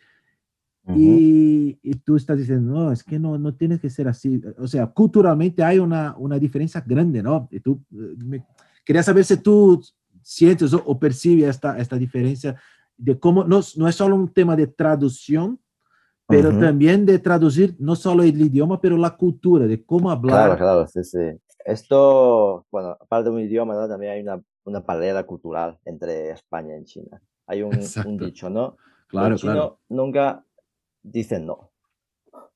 [0.96, 4.42] y, y, tú estás diciendo, no, es que no, no tiene que ser así.
[4.58, 7.50] O sea, culturalmente hay una, una diferencia grande, ¿no?
[7.52, 8.46] Y tú, eh, me,
[8.86, 9.84] quería saber si tú
[10.22, 12.56] sientes o, o percibes esta, esta diferencia
[12.96, 15.60] de cómo no, no es solo un tema de traducción,
[16.28, 16.60] pero uh -huh.
[16.60, 20.58] también de traducir no solo el idioma, pero la cultura, de cómo hablar.
[20.58, 21.40] Claro, claro, sí, sí.
[21.64, 23.88] Esto, bueno, aparte de un idioma, ¿no?
[23.88, 27.22] también hay una, una barrera cultural entre España y China.
[27.46, 28.78] Hay un, un dicho, ¿no?
[29.08, 29.80] Claro, chino claro.
[29.90, 30.44] nunca
[31.02, 31.72] dicen no.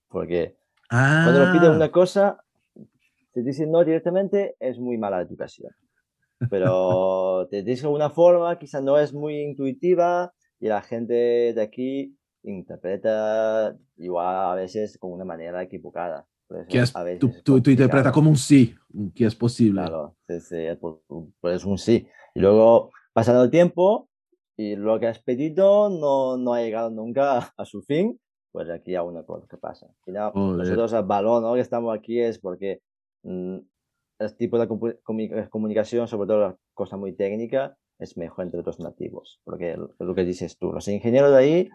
[0.10, 0.58] Porque
[0.90, 1.24] ah.
[1.26, 2.44] cuando nos piden una cosa,
[3.34, 5.72] te dicen no directamente, es muy mala educación.
[6.50, 12.18] Pero te dicen una forma, quizá no es muy intuitiva y la gente de aquí
[12.44, 16.26] interpreta igual a veces con una manera equivocada.
[16.68, 18.76] Que es, a veces tú, tú, tú interpretas como un sí,
[19.16, 19.82] que es posible.
[19.82, 20.58] Claro, sí, sí,
[21.44, 22.06] es un sí.
[22.36, 24.10] Y luego, pasando el tiempo,
[24.58, 28.20] y lo que has pedido no, no ha llegado nunca a su fin,
[28.52, 29.88] pues aquí hay una cosa que pasa.
[29.88, 31.54] Al final, nosotros el balón ¿no?
[31.54, 32.82] que estamos aquí es porque
[33.24, 33.58] mmm,
[34.20, 39.42] el tipo de comunicación, sobre todo la cosa muy técnica, es mejor entre los nativos.
[39.44, 41.70] Porque lo que dices tú, los ingenieros de ahí,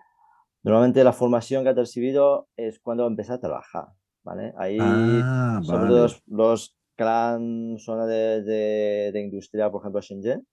[0.63, 3.89] normalmente la formación que has recibido es cuando empiezas a trabajar.
[4.27, 4.53] ¿vale?
[4.59, 5.89] Ahí, ah, sobre vale.
[5.91, 10.47] todo los, los gran zona de, de, de, industria, por ejemplo, Shenzhen,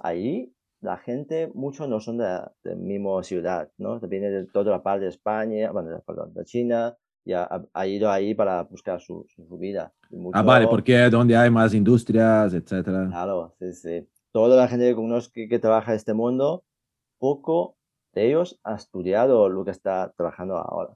[0.00, 4.00] ahí la gente, muchos no son de la misma ciudad, ¿no?
[4.00, 8.10] Viene de toda la parte de España, bueno, perdón, de China, y ha, ha ido
[8.10, 9.92] ahí para buscar su, su, vida.
[10.10, 13.06] Mucho, ah, vale, porque es donde hay más industrias, etcétera.
[13.08, 14.08] Claro, sí, sí.
[14.32, 16.64] Toda la gente que conozco que, que trabaja en este mundo,
[17.18, 17.75] poco
[18.16, 20.94] de ellos ha estudiado lo que está trabajando ahora.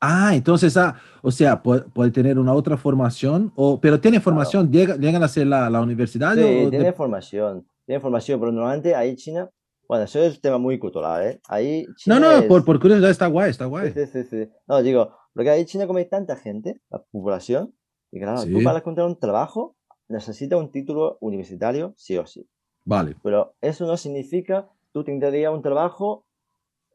[0.00, 4.68] Ah, entonces, ah, o sea, puede, puede, tener una otra formación, o, pero tiene formación,
[4.68, 4.78] claro.
[4.86, 6.34] llega, llegan a hacer la, la universidad.
[6.34, 6.92] Sí, o tiene de...
[6.92, 9.50] formación, tiene formación, pero normalmente ahí China
[9.88, 11.40] Bueno, eso es un tema muy cultural, ¿eh?
[11.48, 13.92] Ahí No, China no, por, es- por curiosidad está guay, está guay.
[13.92, 14.48] Sí, sí, sí.
[14.68, 17.74] No, digo, porque ahí China como hay tanta gente, la población,
[18.12, 18.64] y claro, tú Sí.
[18.64, 19.74] para encontrar un trabajo
[20.06, 22.48] necesitas un título universitario sí o sí.
[22.84, 23.16] Vale.
[23.22, 26.24] Pero eso no significa tú tendrías un trabajo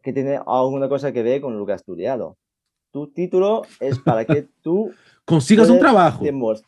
[0.02, 2.38] que tiene alguna cosa que ver con lo que has estudiado.
[2.92, 4.92] Tu título es para que tú
[5.26, 6.24] Consigas un trabajo.
[6.24, 6.64] demos-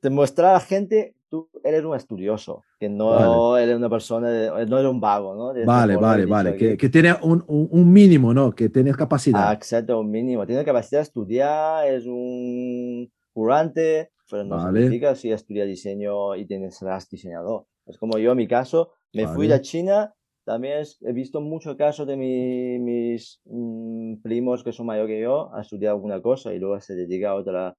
[0.00, 4.78] demostrar a la gente tú eres un estudioso, que no eres una persona, de- no
[4.78, 5.52] eres un vago, ¿no?
[5.52, 6.56] De Vale, vale, vale.
[6.56, 8.50] Que, que tiene un, un, un mínimo, ¿no?
[8.52, 9.52] Que tienes Ah, capacidad.
[9.52, 10.46] exacto, un mínimo.
[10.46, 14.80] Tiene capacidad de estudiar, es un currante, pero no Vale.
[14.80, 17.66] significa si estudia diseño y tienes, serás diseñador.
[17.86, 19.58] Es como yo, en mi caso, me fui Vale.
[19.58, 20.14] de China.
[20.48, 25.54] También he visto muchos casos de mi- mis mm, primos que son mayores que yo
[25.54, 27.76] a estudiar alguna cosa y luego se dedica a otra,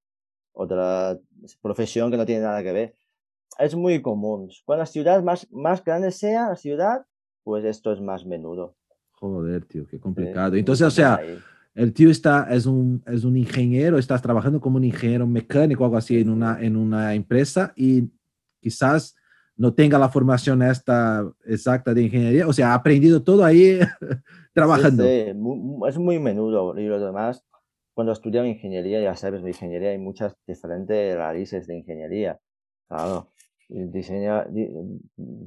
[0.53, 1.17] otra
[1.63, 2.95] profesión que no tiene nada que ver.
[3.57, 4.51] Es muy común.
[4.65, 7.07] Cuando la ciudad más, más grande sea la ciudad,
[7.43, 8.75] pues esto es más menudo.
[9.13, 9.99] Joder, tío, qué ¿sí?
[9.99, 10.51] complicado.
[10.51, 11.39] Muy Entonces, o sea, ahí.
[11.73, 15.85] el tío está, es un, es un ingeniero, estás trabajando como un ingeniero mecánico o
[15.85, 18.11] algo así en una, en una empresa y
[18.61, 19.15] quizás
[19.59, 23.79] no tenga la formación esta exacta de ingeniería, o sea, ha aprendido todo ahí
[24.53, 25.03] trabajando.
[25.03, 25.33] Sí, sí,
[25.87, 26.77] es muy menudo.
[26.79, 27.43] Y lo demás,
[27.93, 32.39] cuando estudian ingeniería, ya sabes, de ingeniería hay muchas diferentes raíces de ingeniería.
[32.87, 33.27] Claro,
[33.69, 34.69] diseña, di-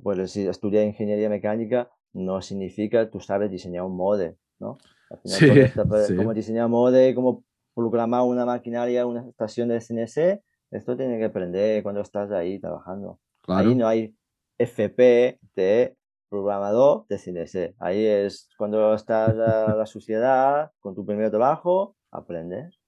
[0.02, 4.78] pues si estudias ingeniería mecánica, no significa tú sabes diseñar un molde, ¿no?
[5.10, 5.46] Al final, Sí,
[5.88, 6.16] pues, sí.
[6.16, 7.44] Cómo diseñar molde, cómo
[7.74, 13.18] programar una maquinaria, una estación de CNC, esto tienes que aprender cuando estás ahí trabajando.
[13.42, 13.68] Claro.
[13.68, 14.14] Ahí no hay
[14.58, 15.96] FP de
[16.28, 17.74] programador de CNC.
[17.78, 22.78] Ahí es cuando estás a la sociedad con tu primer trabajo, aprendes.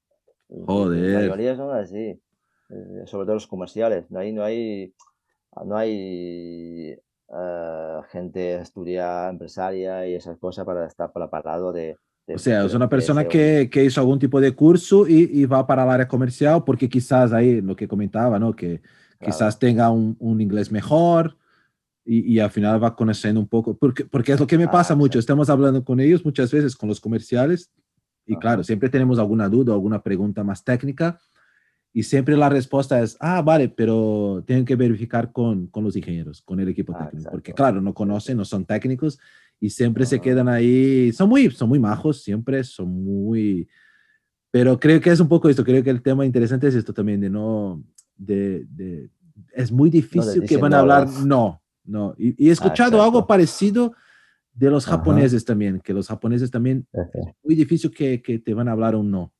[0.48, 1.14] Y La Joder.
[1.20, 2.20] mayoría son así,
[2.70, 4.10] eh, sobre todo los comerciales.
[4.10, 4.94] No hay, no hay,
[5.64, 6.96] no hay
[7.28, 12.74] eh, gente estudia empresaria y esas cosas para estar preparado de, de- O sea, es
[12.74, 16.08] una persona que, que hizo algún tipo de curso y, y va para el área
[16.08, 18.54] comercial porque quizás ahí, lo que comentaba, ¿no?
[18.54, 18.80] Que
[19.18, 19.32] Claro.
[19.32, 21.36] quizás tenga un, un inglés mejor
[22.04, 24.70] y, y al final va conociendo un poco, porque, porque es lo que me Ah,
[24.70, 25.20] pasa mucho, exacto.
[25.20, 27.70] estamos hablando con ellos muchas veces, con los comerciales,
[28.26, 28.40] y Ajá.
[28.40, 31.18] claro, siempre tenemos alguna duda, alguna pregunta más técnica,
[31.96, 36.42] y siempre la respuesta es, ah, vale, pero tienen que verificar con, con los ingenieros,
[36.42, 39.18] con el equipo Ah, técnico, porque claro, no conocen, no son técnicos,
[39.60, 40.22] y siempre se Ajá.
[40.24, 43.68] quedan ahí, son muy, son muy majos, siempre son muy,
[44.50, 47.20] pero creo que es un poco esto, creo que el tema interesante es esto también,
[47.20, 47.82] de no,
[48.16, 49.10] de, de-
[49.52, 51.24] es muy difícil que decir van a no, hablar, ¿no?
[51.26, 53.26] no, no, y, y he escuchado algo exacto.
[53.26, 53.94] parecido
[54.52, 54.96] de los Ajá.
[54.98, 57.28] japoneses también, que los japoneses también, Ujú.
[57.28, 59.32] es muy difícil que, que te van a hablar un no.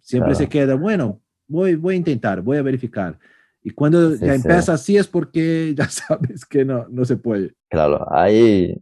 [0.00, 0.66] Siempre se Claro.
[0.68, 3.18] queda, bueno, voy, voy a intentar, voy a verificar.
[3.62, 4.40] Y cuando Sí, ya sí.
[4.42, 7.54] empieza así es porque ya sabes que no, no se puede.
[7.68, 8.74] Claro, ahí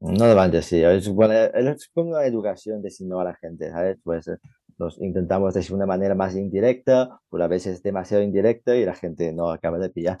[0.00, 0.82] no levantes así.
[0.82, 3.96] Es, bueno, es como una educación decir no a la gente, ¿sabes?
[4.02, 4.30] Pues
[4.78, 8.94] nos intentamos decir de una manera más indirecta, pero a veces demasiado indirecta y la
[8.94, 10.18] gente no acaba de pillar.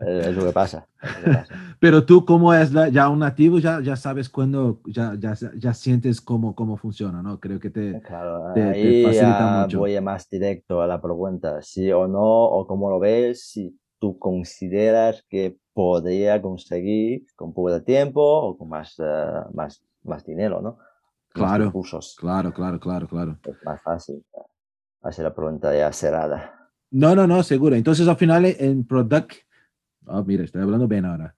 [0.00, 0.86] Es lo que pasa.
[1.02, 1.54] es lo que pasa.
[1.80, 5.74] Pero tú como es la- ya un nativo, ya, ya sabes cuándo, ya, ya, ya
[5.74, 7.40] sientes cómo, cómo funciona, ¿no?
[7.40, 8.00] Creo que te...
[8.02, 9.78] Claro, te- te ahí facilita ya mucho.
[9.78, 14.18] voy más directo a la pregunta, sí o no, o cómo lo ves, si tú
[14.18, 19.04] consideras que podría conseguir con poco de tiempo o con más, eh,
[19.54, 20.78] más, más dinero, ¿no?
[21.32, 22.16] Claro, recursos.
[22.18, 23.38] claro, claro, claro, claro.
[23.44, 24.24] Es más fácil
[25.02, 26.70] hacer la pregunta ya cerrada.
[26.90, 27.76] No, no, no, seguro.
[27.76, 29.32] Entonces al final en Product,
[30.06, 31.34] oh, mira, estoy hablando bien ahora.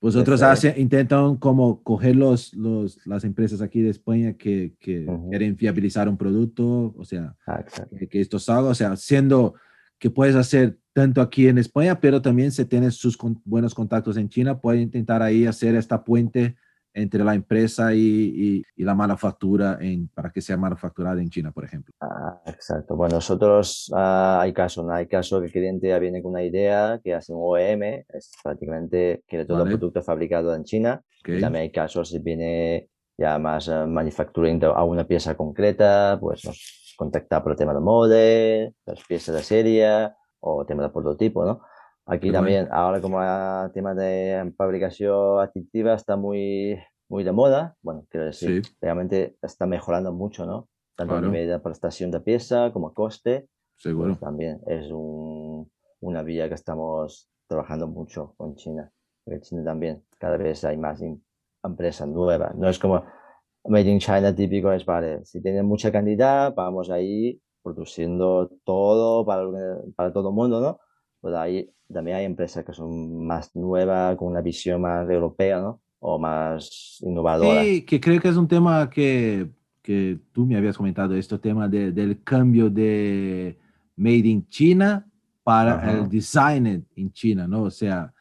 [0.00, 5.28] Vosotros hacen, intentan como coger los, los, las empresas aquí de España que, que Ujú.
[5.28, 7.62] quieren viabilizar un producto, o sea, Ah,
[7.98, 9.54] que, que esto salga, o sea, siendo
[9.98, 14.16] que puedes hacer tanto aquí en España, pero también si tienes sus con- buenos contactos
[14.16, 16.56] en China, puedes intentar ahí hacer esta puente
[16.94, 21.52] entre la empresa y, y- y la manufactura en, para que sea manufacturada en China,
[21.52, 21.94] por ejemplo.
[22.00, 22.96] Ah, exacto.
[22.96, 24.92] Bueno, nosotros ah, hay casos, ¿no?
[24.92, 28.32] Hay casos que el cliente ya viene con una idea, que hace un OEM, es
[28.42, 29.70] prácticamente quiere todo Vale.
[29.72, 31.02] el producto fabricado en China.
[31.22, 31.28] ¿ok?
[31.36, 36.44] Y también hay casos si viene ya más manufacturing de- a una pieza concreta, pues
[36.44, 41.44] nos contacta por el tema de molde, las piezas de serie o tema de prototipo,
[41.44, 41.60] ¿no?
[42.12, 46.76] Aquí Qué también, ahora como el tema de fabricación aditiva está muy,
[47.08, 48.72] muy de moda, bueno, quiero decir, Sí.
[48.80, 50.68] realmente está mejorando mucho, ¿no?
[50.96, 51.32] Tanto a Claro.
[51.32, 54.08] nivel de prestación de pieza como coste, Seguro.
[54.08, 58.90] pues también es un- una vía que estamos trabajando mucho con China.
[59.24, 61.20] Porque China también, cada vez hay más em-
[61.62, 62.54] empresas nuevas.
[62.56, 63.04] No es como
[63.66, 69.44] Made in China típico, es vale, si tienen mucha cantidad, vamos ahí produciendo todo para,
[69.94, 70.80] para todo el mundo, ¿no?
[71.20, 75.80] Pues ahí también hay empresas que son más nuevas, con una visión más europea, ¿no?
[76.00, 77.62] o más innovadora.
[77.62, 79.50] Sí, que creo que es un tema que,
[79.82, 83.58] que tú me habías comentado, este tema de, del cambio de
[83.96, 85.06] Made in China
[85.42, 85.92] para Ajá.
[85.92, 87.64] el design en China, ¿no?
[87.64, 88.12] O sea,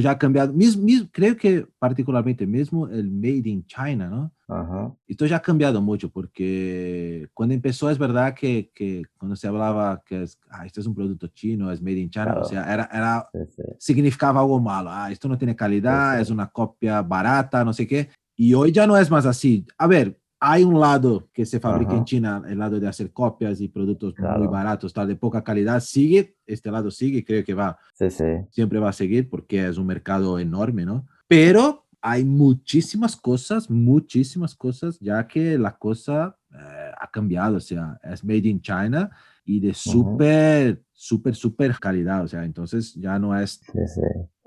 [0.00, 4.32] ya ha cambiado, mismo, mismo- creo que particularmente mismo el Made in China, ¿no?
[4.48, 9.46] Ajá, Esto ya ha cambiado mucho porque cuando empezó es verdad que, que cuando se
[9.46, 12.40] hablaba que ah, esto es un producto chino, es made in China, Claro.
[12.40, 13.62] o sea, era, era, sí, sí.
[13.78, 17.86] significaba algo malo, ah, esto no tiene calidad, Sí, es una copia barata, no sé
[17.86, 18.08] qué.
[18.36, 19.66] Y hoy ya no es más así.
[19.76, 22.04] A ver, hay un lado que se fabrica en Ajá.
[22.04, 24.50] China, el lado de hacer copias y productos muy Claro.
[24.50, 28.24] baratos, tal, de poca calidad, sigue, este lado sigue, creo que va, Sí, sí.
[28.50, 31.06] siempre va a seguir porque es un mercado enorme, ¿no?
[31.26, 37.98] Pero hay muchísimas cosas, muchísimas cosas, ya que la cosa eh, ha cambiado, o sea,
[38.04, 39.10] es made in China
[39.44, 43.60] y de súper, súper, súper calidad, o sea, entonces ya no es...
[43.72, 44.00] Sí, sí.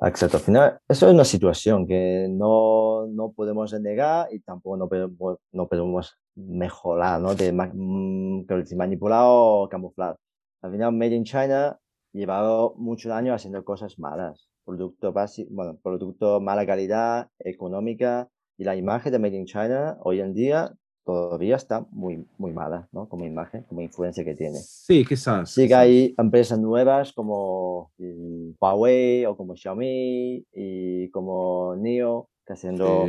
[0.03, 0.35] Exacto.
[0.35, 5.37] Al final, eso es una situación que no, no podemos negar y tampoco no podemos,
[5.53, 7.35] no podemos mejorar, ¿no?
[7.35, 8.45] De mm,
[8.75, 10.17] manipular o camuflar.
[10.61, 11.79] Al final, Made in China
[12.11, 14.49] llevado muchos años haciendo cosas malas.
[14.65, 18.27] Producto básico, bueno, producto mala calidad, económica
[18.57, 20.73] y la imagen de Made in China hoy en día
[21.03, 23.07] todavía está muy, muy mala, ¿no?
[23.09, 24.57] Como imagen, como influencia que tiene.
[24.59, 25.51] Sí, quizás.
[25.51, 32.53] Sí que hay empresas nuevas como mm, Huawei o como Xiaomi y como NIO que
[32.53, 33.07] haciendo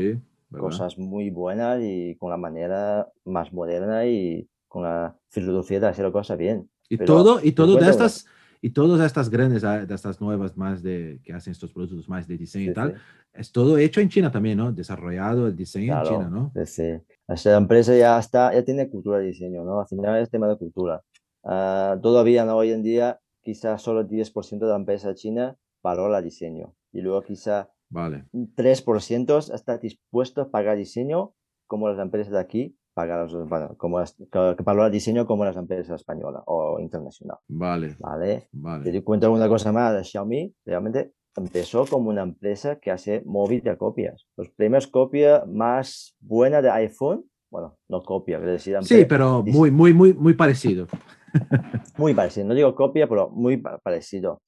[0.51, 6.11] cosas muy buenas y con la manera más moderna y con la filosofía de hacer
[6.12, 6.68] cosas bien.
[6.88, 8.26] Y Pero todo, y todo de estas,
[8.64, 12.38] y todas estas grandes, ah, estas nuevas más de, que hacen estos productos más de
[12.38, 13.00] diseño Sí, y tal, sí,
[13.34, 14.70] es todo hecho en China también, ¿no?
[14.72, 16.52] Desarrollado el diseño en claro, China, ¿no?
[16.64, 17.14] sí, sí.
[17.26, 19.80] Esta empresa ya está, ya tiene cultura de diseño, ¿no?
[19.80, 21.02] Al final es tema de cultura.
[21.42, 22.56] Ah, todavía, ¿no?
[22.56, 26.72] Hoy en día, quizás solo el 10% de la empresa china valora diseño.
[26.92, 31.34] Y luego quizá Vale, un 3% está dispuesto a pagar diseño
[31.66, 35.57] como las empresas de aquí pagan los, bueno, como las- que, valora diseño como las
[35.57, 38.40] empresas españolas o internacional, vale, ¿vale?
[38.40, 39.03] Te vale.
[39.03, 43.76] cuenta de una cosa más, Xiaomi realmente empezó como una empresa que hace móvil de
[43.76, 44.26] copias.
[44.36, 49.70] Los primeros copias más buenas de iPhone, bueno, no copia, quiero decir, Sí, pero muy,
[49.70, 50.86] muy, muy, muy parecido.
[51.97, 54.43] muy parecido, no digo copia, pero muy pa- parecido.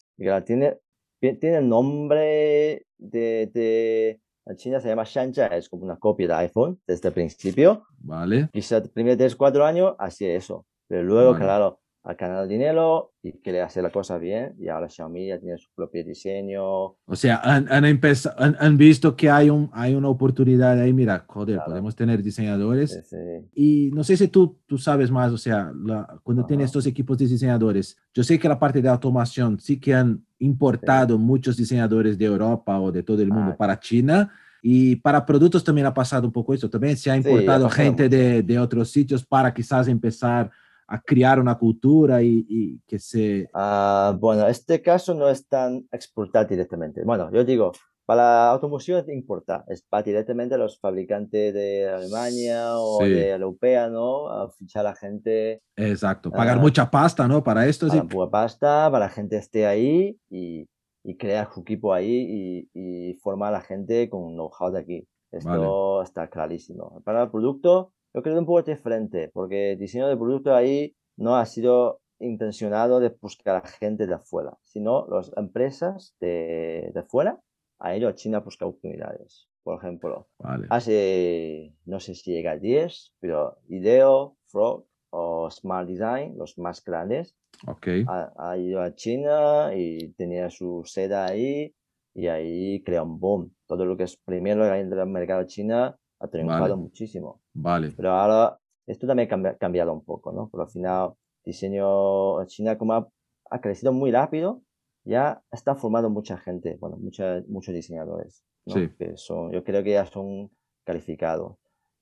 [0.44, 0.78] Tiene,
[1.20, 6.34] tiene el nombre de, de, en China se llama Shanja, es como una copia de
[6.34, 7.84] iPhone desde el principio.
[7.98, 10.66] Vale, Quizá los primeros 3, 4 años hacía eso.
[10.86, 11.44] Pero luego, Vale.
[11.44, 14.54] claro, ha ganado dinero y quiere hacer la cosa bien.
[14.60, 16.62] Y ahora Xiaomi ya tiene su propio diseño.
[16.62, 20.92] o sea, han, han, empeza- han, han visto que hay, un, hay una oportunidad ahí,
[20.92, 21.70] mira, joder, Claro.
[21.70, 26.20] podemos tener diseñadores Ese- Y no sé si tú, tú sabes más, o sea, la-
[26.22, 26.48] cuando Ajá.
[26.48, 30.22] tienes estos equipos de diseñadores, yo sé que la parte de automación sí que han
[30.38, 33.56] importado muchos diseñadores de Europa o de todo el mundo Ah.
[33.56, 34.30] para China.
[34.66, 36.68] Y para productos también ha pasado un poco eso.
[36.70, 40.50] También se ha Sí, importado gente de, de otros sitios para quizás empezar
[40.86, 43.48] a crear una cultura y, y que se...
[43.54, 47.02] Ah, bueno, este caso no es tan exportar directamente.
[47.04, 47.72] Bueno, yo digo,
[48.06, 53.10] para la automoción es importar, es para directamente los fabricantes de Alemania o Sí.
[53.10, 54.28] de europea, ¿no?
[54.28, 56.30] A fichar a gente Exacto.
[56.30, 56.60] Pagar Ah.
[56.60, 57.42] mucha pasta, ¿no?
[57.42, 57.96] Para esto, sí.
[57.96, 60.68] para pura pasta, para la gente esté ahí y,
[61.02, 65.08] y crear su equipo ahí y, y formar a la gente con know-how de aquí.
[65.32, 67.00] Esto está clarísimo.
[67.04, 70.94] Para el producto, yo creo que un poco diferente, porque el diseño del producto ahí
[71.16, 77.00] no ha sido intencionado de buscar a gente de afuera, sino las empresas de, de
[77.00, 77.40] afuera
[77.80, 79.48] han ido a China a buscar oportunidades.
[79.64, 80.66] Por ejemplo, Vale.
[80.70, 86.84] Hace, no sé si llega a 10, pero IDEO, Frog o Smart Design, los más
[86.84, 87.34] grandes,
[87.66, 87.88] Ok.
[88.06, 91.74] ha, ha ido a China y tenía su sede ahí
[92.14, 93.54] y ahí crea un boom.
[93.66, 96.76] Todo lo que es primero en el mercado china ha triunfado Vale.
[96.76, 97.40] muchísimo.
[97.54, 97.92] Vale.
[97.96, 100.48] Pero ahora esto también ha cambi- cambiado un poco, ¿no?
[100.50, 101.12] Pero al final,
[101.44, 103.08] diseño China como ha,
[103.50, 104.62] ha crecido muy rápido,
[105.04, 108.74] ya está formando mucha gente, bueno, mucha, muchos diseñadores, ¿no?
[108.74, 108.88] Sí.
[108.98, 110.50] Que son, yo creo que ya son
[110.84, 111.56] calificados.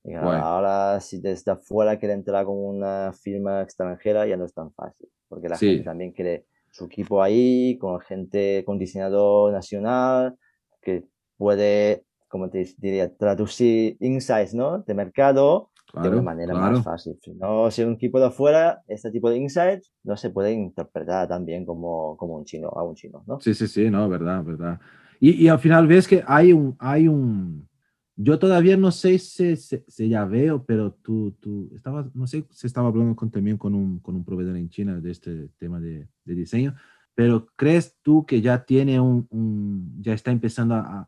[0.05, 4.73] Y ahora, si desde afuera quiere entrar con una firma extranjera, ya no es tan
[4.73, 5.67] fácil, porque la Sí.
[5.69, 10.35] gente también quiere su equipo ahí, con gente, con diseñador nacional,
[10.81, 11.05] que
[11.37, 14.79] puede, como te diría, traducir insights, ¿no?
[14.79, 16.13] De mercado de Claro.
[16.13, 16.71] una manera claro.
[16.77, 17.15] más fácil.
[17.21, 21.27] Si no, si un equipo de afuera, este tipo de insights no se puede interpretar
[21.27, 23.39] tan bien como, como un chino, a un chino, ¿no?
[23.39, 24.79] Sí, sí, sí, no, verdad, verdad.
[25.19, 27.69] Y, y al final ves que hay un, hay un,
[28.15, 32.43] yo todavía no sé si, si, si ya veo, pero tú, tú estabas, no sé
[32.49, 35.79] si estaba hablando con, también con un, con un proveedor en China de este tema
[35.79, 36.73] de, de diseño.
[37.15, 41.07] Pero ¿crees tú que ya tiene un, ya está empezando a,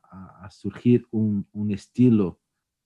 [0.52, 2.40] surgir un, estilo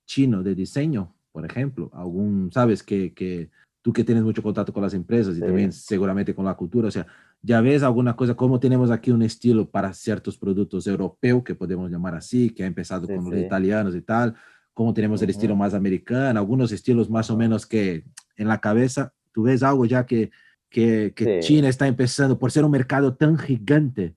[0.05, 1.91] chino de diseño, por ejemplo?
[1.93, 3.49] Algún, sabes que, que
[3.81, 6.91] tú que tienes mucho contacto con las empresas y también seguramente con la cultura, o
[6.91, 7.05] sea,
[7.41, 11.89] ya ves alguna cosa, como tenemos aquí un estilo para ciertos productos europeos, que podemos
[11.89, 14.35] llamar así, que ha empezado con los italianos y tal,
[14.73, 18.05] como tenemos el estilo más americano, algunos estilos más o menos que
[18.37, 20.31] en la cabeza, tú ves algo ya que,
[20.69, 24.15] que, que China está empezando, por ser un mercado tan gigante,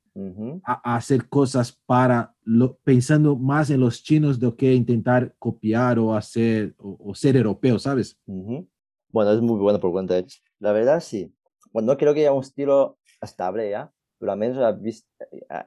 [0.65, 6.15] a, hacer cosas para, lo, pensando más en los chinos de que intentar copiar o
[6.15, 8.19] hacer, o, ser europeo, ¿sabes?
[8.27, 10.23] Bueno, es muy bueno por cuenta.
[10.59, 11.35] La verdad, sí.
[11.73, 14.59] Bueno, no creo que haya un estilo estable ya, pero al menos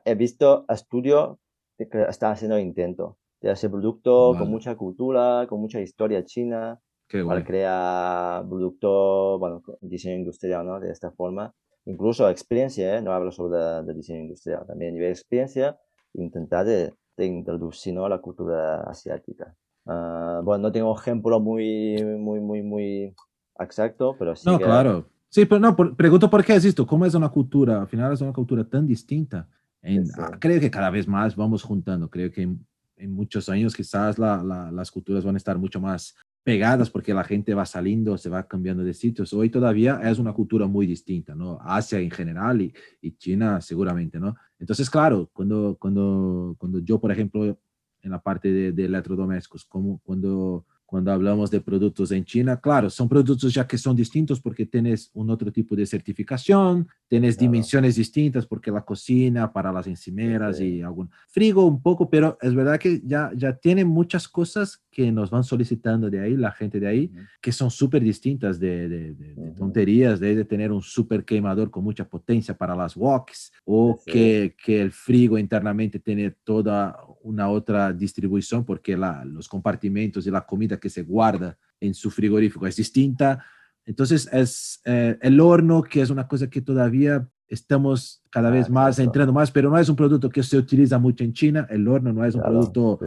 [0.05, 1.37] he visto, estudios
[1.77, 6.79] que están haciendo intento de hacer producto con mucha cultura, con mucha historia china,
[7.23, 10.79] para crear producto, bueno, diseño industrial, ¿no?
[10.79, 11.53] De esta forma.
[11.85, 13.01] Incluso experiencia, ¿eh?
[13.01, 15.77] no hablo solo de, diseño industrial, también a nivel de experiencia,
[16.13, 18.09] intentar de, introducir ¿no?
[18.09, 19.55] la cultura asiática.
[19.85, 23.15] Ah, bueno, no tengo ejemplo muy, muy, muy, muy
[23.59, 24.49] exacto, pero sí.
[24.49, 25.05] No, claro.
[25.29, 28.21] Sí, pero no, pregunto por qué es esto, cómo es una cultura, al final es
[28.21, 29.47] una cultura tan distinta.
[29.81, 32.65] En, ah, creo que cada vez más vamos juntando, creo que en,
[33.13, 37.65] muchos años quizás las culturas van a estar mucho más pegadas porque la gente va
[37.65, 39.33] saliendo, se va cambiando de sitios.
[39.33, 41.57] Hoy todavía es una cultura muy distinta, ¿no?
[41.59, 42.71] Asia en general y,
[43.01, 44.35] y China seguramente, ¿no?
[44.59, 49.97] Entonces, claro, cuando, cuando, cuando yo, por ejemplo, en la parte de, de electrodomésticos, como
[50.03, 54.65] cuando cuando hablamos de productos en China, claro, son productos ya que son distintos porque
[54.65, 60.59] tienes un otro tipo de certificación, tienes dimensiones distintas porque la cocina para las encimeras
[60.61, 65.11] y algún frigo un poco, pero es verdad que ya, ya tiene muchas cosas que
[65.11, 67.11] nos van solicitando de ahí, la gente de ahí,
[67.41, 72.55] que son súper distintas de, de, tonterías, de, tener un súper quemador con mucha potencia
[72.55, 76.95] para las walks o que, que el frigo internamente tiene toda
[77.25, 82.11] una otra distribución porque la, los compartimentos y la comida que se guarda en su
[82.11, 83.43] frigorífico es distinta.
[83.83, 88.97] Entonces es eh, el horno, que es una cosa que todavía estamos cada vez más
[88.99, 91.65] entrando más, pero no es un producto que se utiliza mucho en China.
[91.69, 92.99] El horno no es un producto,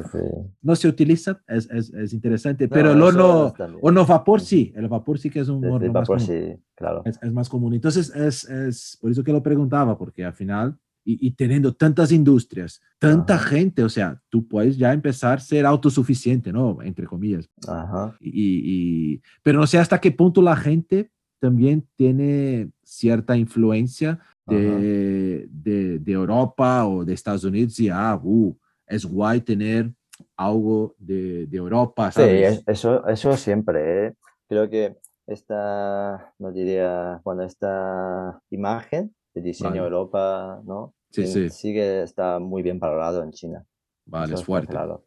[0.63, 5.19] no se utiliza, es, es, es interesante, pero el horno, horno vapor sí, el vapor
[5.19, 6.61] sí que es un horno más común.
[6.75, 7.03] claro.
[7.05, 7.75] Es, es, más común.
[7.75, 10.77] Entonces es, es por eso que lo preguntaba, porque al final
[11.11, 16.53] y, teniendo tantas industrias, tanta gente, o sea, tú puedes ya empezar a ser autosuficiente,
[16.53, 16.83] ¿no?
[16.83, 17.49] Entre comillas.
[17.67, 18.15] Ajá.
[18.21, 25.99] Y, pero no sé hasta qué punto la gente también tiene cierta influencia de, de,
[25.99, 28.57] de, Europa o de Estados Unidos y, ah, uh,
[28.87, 29.91] es guay tener
[30.37, 32.11] algo de, de Europa.
[32.13, 32.57] ¿sabes?
[32.57, 34.09] Sí, eso, eso siempre.
[34.09, 34.15] ¿eh?
[34.47, 34.97] Creo que
[35.27, 40.95] esta, no diría, bueno, esta imagen de diseño Europa, ¿no?
[41.11, 41.49] Sí, sí.
[41.51, 43.65] Sigue, está muy bien valorado en China.
[44.07, 44.73] Vale, es fuerte.
[44.73, 45.05] Claro.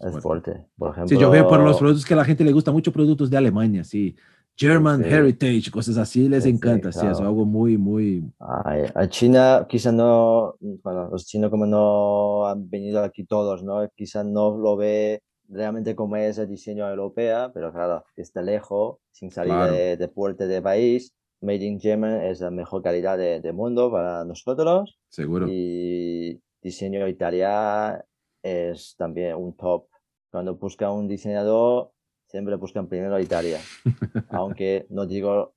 [0.00, 0.66] Es, fuerte.
[0.76, 1.08] Por ejemplo.
[1.16, 3.36] Sí, yo veo por los productos que a la gente le gusta mucho productos de
[3.36, 4.16] Alemania, sí.
[4.56, 8.22] German Heritage, cosas así, les encanta, sí, es algo muy, muy...
[8.38, 13.88] a China quizá no, bueno, los chinos como no han venido aquí todos, ¿no?
[13.96, 19.30] Quizá no lo ve realmente como es el diseño europeo, pero claro, está lejos, sin
[19.30, 23.52] salir de, de puerta de país, Made in German es la mejor calidad del de
[23.52, 24.96] mundo para nosotros.
[25.08, 25.46] Seguro.
[25.50, 27.98] Y diseño italiano
[28.42, 29.86] es también un top.
[30.30, 31.90] Cuando busca un diseñador,
[32.26, 33.58] siempre buscan primero Italia.
[34.30, 35.54] Aunque no digo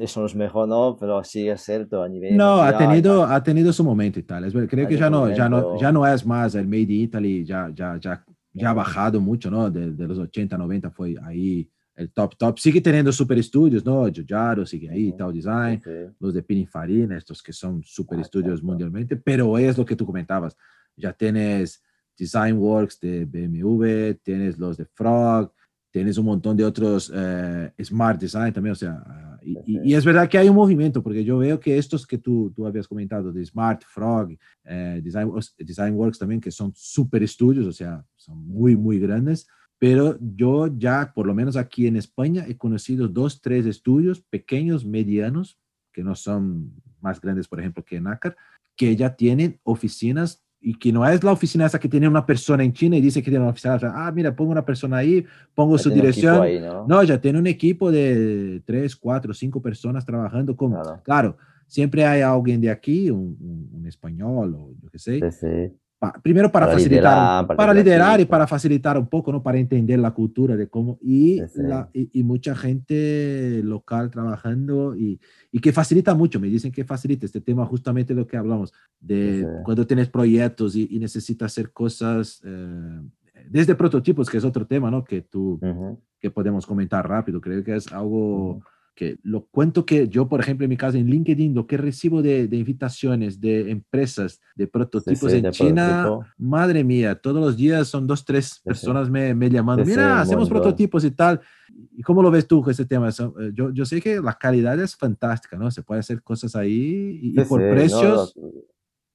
[0.00, 0.96] eso no es mejor, ¿no?
[0.98, 2.36] Pero sí es cierto a nivel.
[2.36, 4.50] No, ha tenido, ha tenido su momento y tal.
[4.66, 7.70] creo que ya no, ya, no, ya no es más el Made in Italy, ya,
[7.74, 9.70] ya, ya, ya ha bajado mucho, ¿no?
[9.70, 12.58] De, de los 80, 90 fue ahí el top top.
[12.58, 14.06] Sigue teniendo super estudios, ¿no?
[14.08, 15.82] Giugiaro sigue ahí, Tal Design,
[16.20, 20.56] los de Pininfarina, estos que son super estudios mundialmente, pero es lo que tú comentabas.
[20.96, 21.82] Ya tienes
[22.16, 25.52] Design Works de BMW, tienes los de Frog,
[25.90, 29.02] tienes un montón de otros eh, Smart Design también, o sea,
[29.64, 32.66] y, es verdad que hay un movimiento, porque yo veo que estos que tú, tú
[32.66, 37.72] habías comentado, de Smart, Frog, eh, Design, Design Works también, que son super estudios, o
[37.72, 39.46] sea, son muy, muy grandes,
[39.78, 44.84] pero yo ya, por lo menos aquí en España, he conocido dos, tres estudios pequeños,
[44.84, 45.58] medianos,
[45.92, 48.36] que no son más grandes, por ejemplo, que NACAR,
[48.74, 52.64] que ya tienen oficinas y que no es la oficina esa que tiene una persona
[52.64, 55.24] en China y dice que tiene una oficina, ah, mira, pongo una persona ahí,
[55.54, 56.44] pongo su dirección.
[56.88, 57.02] ¿no?
[57.04, 60.74] ya tiene un equipo de tres, cuatro, cinco personas trabajando con,
[61.04, 65.76] claro, siempre hay alguien de aquí, un, español o yo qué sé,
[66.22, 69.42] primero para, facilitar, para, liderar, y para facilitar un poco, ¿no?
[69.42, 71.40] Para entender la cultura de cómo, y,
[71.92, 75.18] y, mucha gente local trabajando y,
[75.50, 79.46] y, que facilita mucho, me dicen que facilita este tema justamente lo que hablamos, de
[79.64, 83.00] cuando tienes proyectos y, necesitas hacer cosas, eh,
[83.48, 85.02] desde prototipos, que es otro tema, ¿no?
[85.02, 85.58] Que tú,
[86.20, 88.60] que podemos comentar rápido, creo que es algo
[88.96, 92.22] que lo cuento que yo, por ejemplo, en mi caso en LinkedIn, lo que recibo
[92.22, 98.06] de, de invitaciones de empresas, de prototipos en China, madre mía, todos los días son
[98.06, 101.40] dos, tres personas me, me llamando, mira, hacemos prototipos y tal.
[101.94, 103.10] ¿Y cómo lo ves tú ese tema?
[103.10, 105.70] Eh, yo, yo sé que la calidad es fantástica, ¿no?
[105.70, 108.34] Se puede hacer cosas ahí y, por precios.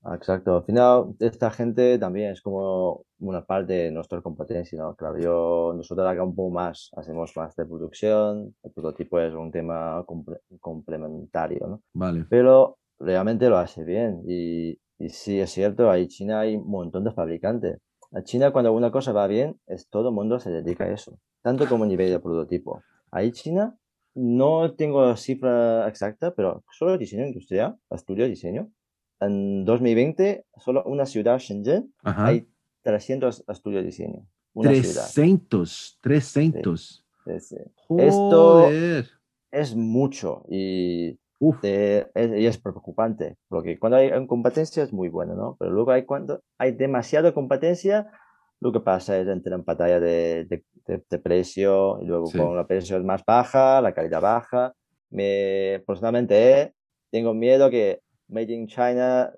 [0.03, 4.95] Exacto, al final esta gente también es como una parte de nuestra competencia, ¿no?
[4.95, 9.51] Claro, yo, nosotros acá un poco más, hacemos más de producción, el prototipo es un
[9.51, 10.03] tema
[10.59, 11.81] complementario, ¿no?
[11.93, 12.25] Vale.
[12.29, 17.03] Pero realmente lo hace bien y, y sí, es cierto, ahí China hay un montón
[17.03, 17.77] de fabricantes.
[18.11, 21.19] En China cuando una cosa va bien, es todo el mundo se dedica a eso,
[21.43, 22.81] tanto como a nivel de prototipo.
[23.11, 23.77] Ahí China
[24.15, 28.71] no tengo cifra exacta, pero solo diseño industrial, estudio diseño,
[29.21, 32.47] en 2020, solo una ciudad, Shenzhen, hay
[32.81, 34.27] 300 estudios de diseño.
[34.59, 37.05] 300, 300.
[37.97, 38.69] Esto
[39.51, 41.19] es mucho y,
[41.63, 45.55] es, y, es, preocupante, porque cuando hay competencia es muy bueno, ¿no?
[45.59, 48.11] Pero luego hay cuando hay demasiada competencia,
[48.59, 52.97] lo que pasa es entrar en pantalla de, de, precio y luego con la precio
[52.97, 54.73] es más baja, la calidad baja.
[55.09, 56.73] Me, personalmente
[57.11, 58.01] tengo miedo que
[58.31, 59.31] Made in China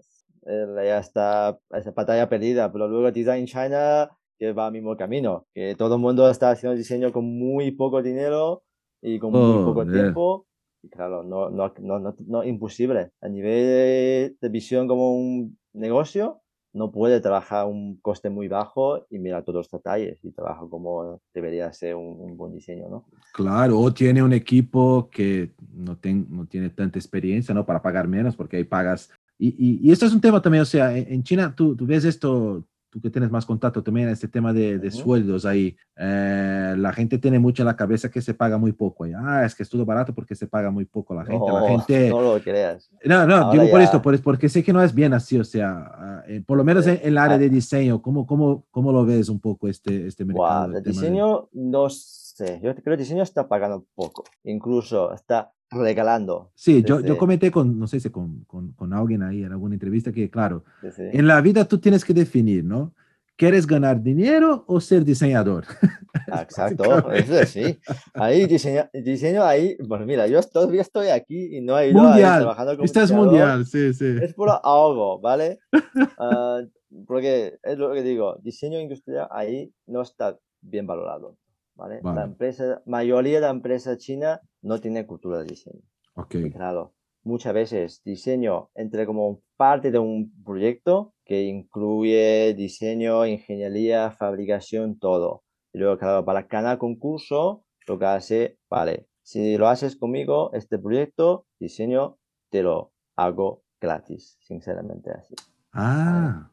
[0.46, 5.48] eh, ya está esa batalla perdida, pero luego Design China que va al mismo camino,
[5.54, 8.64] que todo el mundo está haciendo diseño con muy poco dinero
[9.02, 10.48] y con muy poco tiempo.
[10.82, 13.12] Y claro, no, no, no, no, no imposible.
[13.22, 16.43] A nivel de visión como un negocio,
[16.74, 21.22] no puede trabajar un coste muy bajo y mira todos los detalles y trabaja como
[21.34, 23.06] debería ser un, buen diseño, ¿no?
[23.32, 25.98] Claro, o tiene un equipo que no,
[26.30, 27.66] no tiene tanta experiencia, ¿no?
[27.66, 29.12] Para pagar menos, porque ahí pagas.
[29.38, 32.06] Y, y, y esto es un tema también, o sea, en China tú, tú ves
[32.06, 36.76] esto, tú que tienes más contacto también en este tema de, de sueldos ahí, eh,
[36.78, 39.06] la gente tiene mucho en la cabeza que se paga muy poco.
[39.18, 41.52] Ah, es que es todo barato porque se paga muy poco la gente.
[41.52, 42.10] la gente...
[42.14, 42.92] No lo creas.
[43.04, 45.92] No, no, digo por esto, por, porque sé que no es bien así, o sea,
[45.92, 49.28] ah, eh, por lo menos en, el área de diseño, ¿cómo, cómo, cómo lo ves
[49.28, 50.68] un poco este, este mercado?
[50.68, 55.52] Wow, el diseño, no sé, yo creo que el diseño está pagando poco, incluso está
[55.72, 56.52] regalando.
[56.56, 59.76] Sí, yo, yo comenté con, no sé si con, con, con, alguien ahí en alguna
[59.76, 60.64] entrevista que, claro,
[60.98, 62.94] en la vida tú tienes que definir, ¿no?
[63.36, 65.66] ¿Quieres ganar dinero o ser diseñador?
[66.28, 67.80] Exacto, eso es sí.
[68.14, 72.42] Ahí diseño, diseño ahí, bueno, mira, yo todavía estoy aquí y no he ido mundial.
[72.42, 74.18] trabajando como Estás mundial, sí, sí.
[74.22, 75.60] Es por algo, ¿vale?
[76.20, 76.62] Ah,
[77.08, 81.38] porque es lo que digo, diseño industrial ahí no está bien valorado.
[81.76, 82.02] ¿Vale?
[82.04, 85.82] La empresa, mayoría de la empresa china no tiene cultura de diseño.
[86.16, 86.52] Okay.
[86.52, 86.94] claro,
[87.24, 95.44] muchas veces diseño entre como parte de un proyecto que incluye diseño, ingeniería, fabricación, todo.
[95.74, 100.78] Y luego, claro, para cada concurso, lo que hace, vale, si lo haces conmigo, este
[100.78, 102.18] proyecto, diseño,
[102.50, 105.34] te lo hago gratis, sinceramente así.
[105.72, 106.53] Ah.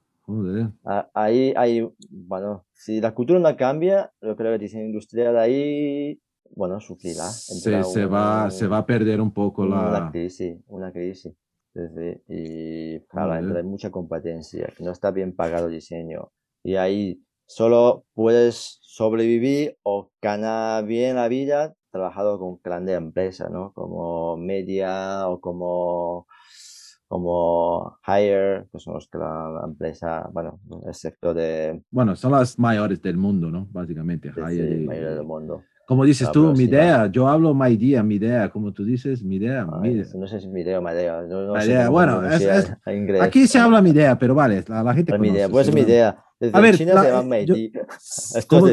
[1.15, 6.21] Ahí hay, bueno, si la cultura no cambia, yo creo que el diseño industrial ahí,
[6.55, 7.29] bueno, sufrirá.
[7.29, 9.89] Se, se, va, se va a perder un poco la...
[9.89, 11.33] Una crisis, una crisis.
[12.29, 16.31] y claro, hay mucha competencia, no está bien pagado el diseño.
[16.63, 23.73] Y ahí solo puedes sobrevivir o ganar bien la vida trabajando con grandes empresas, ¿no?
[23.73, 26.27] Como Media o como
[27.11, 31.83] como Hire, que son los que la, empresa, bueno, el sector de...
[31.91, 33.67] Bueno, son las mayores del mundo, ¿no?
[33.73, 34.87] Básicamente, sí, Hire.
[34.87, 35.65] mayores del mundo.
[35.89, 39.37] Como dices tú, mi idea, yo hablo my idea, mi idea, como tú dices, mi
[39.37, 39.67] idea.
[39.67, 40.05] mi idea.
[40.15, 41.23] No sé si mi idea o mi idea.
[41.23, 41.89] No, no idea.
[41.89, 42.73] Bueno, es,
[43.21, 45.31] aquí se habla mi idea, pero vale, la, la gente conoce.
[45.31, 46.25] Mi idea, pues mi idea.
[46.39, 47.73] Desde a ver, China la, se llama Meidi.
[48.47, 48.69] ¿cómo,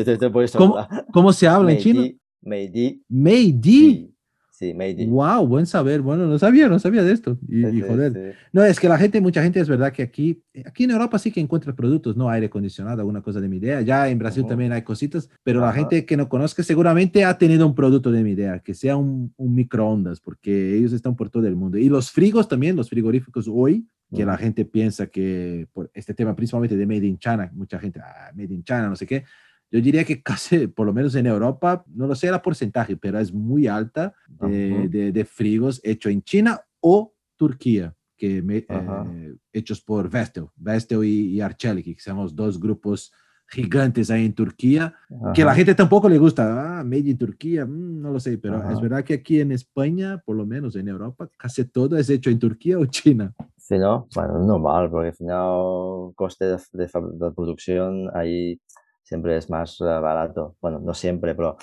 [0.56, 2.08] ¿cómo, ¿cómo, se habla en China?
[2.44, 3.04] Meidi.
[3.10, 4.16] Meidi.
[4.58, 4.74] Sí,
[5.05, 6.01] Wow, buen saber.
[6.01, 7.38] Bueno, no sabía, no sabía de esto.
[7.47, 8.36] Y, joder.
[8.51, 11.32] No, es que la gente, mucha gente es verdad que aquí, aquí en Europa sí
[11.32, 13.82] que encuentra productos, no aire acondicionado, alguna cosa de mi idea.
[13.82, 17.68] Ya en Brasil también hay cositas, pero la gente que no conozca seguramente ha tenido
[17.68, 21.45] un producto de mi idea, que sea un, un, microondas, porque ellos están por todo
[21.45, 21.78] el mundo.
[21.78, 23.86] Y los frigos también, los frigoríficos hoy,
[24.16, 27.99] que la gente piensa que por este tema principalmente de Made in China, mucha gente,
[27.99, 29.24] ah, Made in China, no sé qué,
[29.72, 33.20] yo diría que casi, por lo menos en Europa, no lo sé el porcentaje, pero
[33.20, 37.93] es muy alta de, de, frigos hecho en China o Turquía.
[38.15, 39.05] que me, Ajá.
[39.13, 43.11] eh, hechos por Vestel, Vestel y, y que somos dos grupos
[43.49, 44.93] gigantes ahí en Turquía,
[45.34, 45.57] que a la Ajá.
[45.57, 48.82] gente tampoco le gusta, ah, made in Turquía, mm, no lo sé, pero es Ajá.
[48.82, 52.39] verdad que aquí en España, por lo menos en Europa, casi todo es hecho en
[52.39, 53.34] Turquía o China.
[53.57, 54.07] Sí, ¿no?
[54.15, 58.59] Bueno, es normal, porque al final coste de, de de producción ahí
[59.08, 60.58] siempre es más eh, barato.
[60.62, 61.55] Bueno, no siempre, pero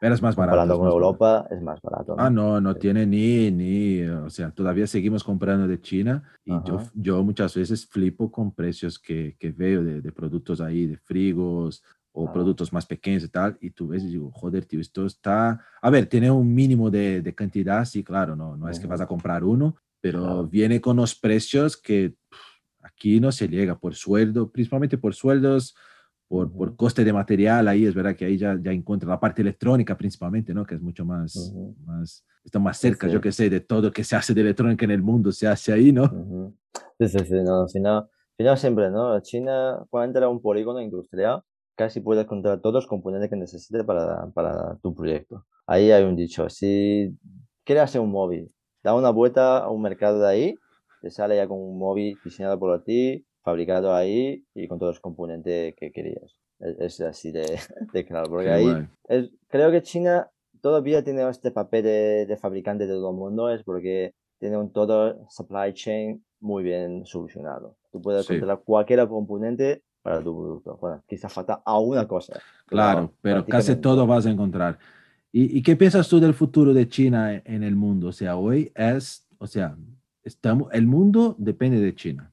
[0.00, 0.56] Pero es más barato.
[0.58, 1.06] comparando es con más barato.
[1.06, 2.60] Europa es más barato, Ah, ¿no?
[2.60, 2.78] no, no Sí.
[2.80, 6.90] tiene ni, ni, o sea, todavía seguimos comprando de China y yo, Ajá.
[6.94, 11.82] yo muchas veces flipo con precios que, que veo de, de productos ahí, de frigos
[12.12, 12.32] o Ah.
[12.32, 15.90] productos más pequeños y tal, y tú ves y digo, joder, tío, esto está, a
[15.90, 19.06] ver, tiene un mínimo de, de cantidad, sí, claro, no, no es que vas a
[19.06, 22.38] comprar uno, pero viene con unos precios que pff,
[22.82, 25.74] aquí no se llega por sueldo, principalmente por sueldos.
[26.32, 29.42] Por, por coste de material, ahí es verdad que ahí ya, ya encuentra la parte
[29.42, 30.64] electrónica principalmente, ¿no?
[30.64, 31.74] Que es mucho más, Ujú.
[31.84, 33.20] más, está más Sí, cerca, yo sí.
[33.20, 35.92] que sé, de todo que se hace de electrónica en el mundo, se hace ahí,
[35.92, 36.04] ¿no?
[36.04, 36.56] Ujú.
[36.98, 38.08] Sí, sí, sí, no, final, al
[38.38, 39.20] final siempre, ¿no?
[39.20, 41.42] China, cuando entra a un polígono industrial,
[41.76, 45.44] casi puedes encontrar todos los componentes que necesites para, para tu proyecto.
[45.66, 47.14] Ahí hay un dicho, si
[47.62, 48.50] quieres hacer un móvil,
[48.82, 50.54] da una vuelta a un mercado de ahí,
[51.02, 55.00] te sale ya con un móvil diseñado por ti, fabricado ahí y con todos los
[55.00, 56.36] componentes que querías.
[56.60, 57.42] Es, es así de,
[57.92, 60.30] de claro, porque Qué ahí es- creo que China
[60.60, 64.72] todavía tiene este papel de, de fabricante de todo el mundo, es porque tiene un
[64.72, 67.76] todo supply chain muy bien solucionado.
[67.90, 68.34] Tú puedes Sí.
[68.34, 70.78] encontrar cualquier componente para tu producto.
[70.80, 72.40] Bueno, quizás falta alguna cosa.
[72.66, 74.78] Claro, pero casi todo vas a encontrar.
[75.30, 78.08] ¿Y, y qué piensas tú del futuro de China en el mundo?
[78.08, 79.76] O sea, hoy es, o sea,
[80.24, 82.31] estamos, el mundo depende de China.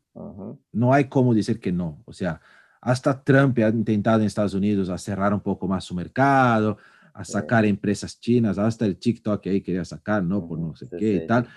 [0.72, 2.01] No hay cómo decir que no.
[2.05, 2.41] O sea,
[2.82, 6.78] hasta Trump ha intentado en Estados Unidos a cerrar un poco más su mercado,
[7.14, 10.47] a sacar empresas chinas, hasta el TikTok ahí quería sacar, ¿no?
[10.47, 11.47] Por no sé sí, qué y tal.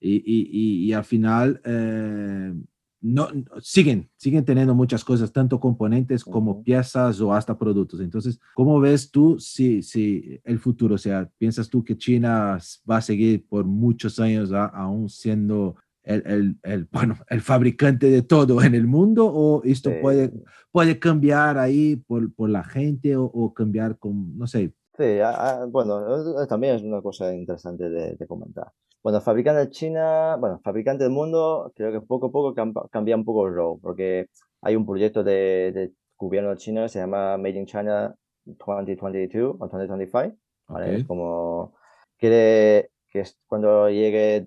[0.00, 2.54] Y, y, y, y al final eh,
[3.02, 3.28] no,
[3.60, 8.00] siguen, siguen teniendo muchas cosas, tanto componentes como piezas o hasta productos.
[8.00, 10.94] Entonces, ¿cómo ves tú si, si el futuro?
[10.94, 12.58] O sea, ¿piensas tú que China
[12.90, 18.10] va a seguir por muchos años a- aún siendo el, el, el, bueno, el fabricante
[18.10, 20.42] de todo en el mundo o esto puede, Sí.
[20.72, 25.62] puede cambiar ahí por, por la gente o, o cambiar con, no sé, Sí, a-
[25.62, 28.70] a- bueno, también es una cosa interesante de, de comentar.
[29.02, 33.16] Bueno, fabricante de China, bueno, fabricante del mundo, creo que poco a poco cam- cambia
[33.16, 34.26] un poco el rol, porque
[34.60, 39.68] hay un proyecto de, de gobierno chino que se llama Made in China 2022 o
[39.68, 40.36] 2025,
[40.68, 40.96] ¿vale?
[40.96, 41.74] Es ok, como
[42.18, 44.42] quiere que cuando llegue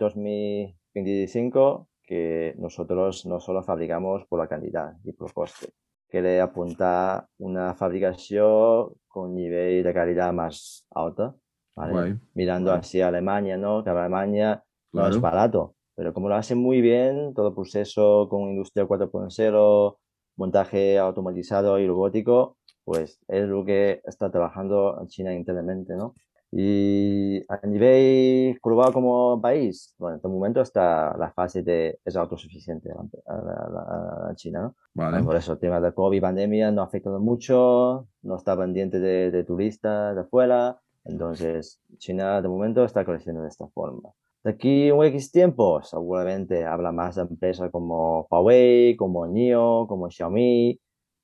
[0.93, 5.69] 2025, que nosotros no solo fabricamos por la cantidad y por coste,
[6.07, 11.35] quiere apuntar una fabricación con nivel de calidad más alta,
[11.75, 11.91] ¿vale?
[11.91, 12.79] guay, Mirando guay.
[12.79, 13.83] hacia Alemania, ¿no?
[13.83, 18.27] Que Alemania no es claro, barato, pero como lo hacen muy bien, todo el proceso
[18.29, 19.97] con industria 4.0,
[20.35, 26.13] montaje automatizado y robótico, pues es lo que está trabajando China internamente, ¿no?
[26.55, 32.15] Y a nivel global como país, bueno, en este momento está la fase de es
[32.15, 34.75] autosuficiente la, la- la- la China, ¿no?
[34.93, 38.99] Vale, por eso el tema de COVID, pandemia, no ha afectado mucho, no está pendiente
[38.99, 44.09] de, de turistas de afuera, entonces China de momento está creciendo de esta forma.
[44.43, 50.79] De aquí un X tiempo, seguramente habrá más empresas como Huawei, como NIO, como Xiaomi,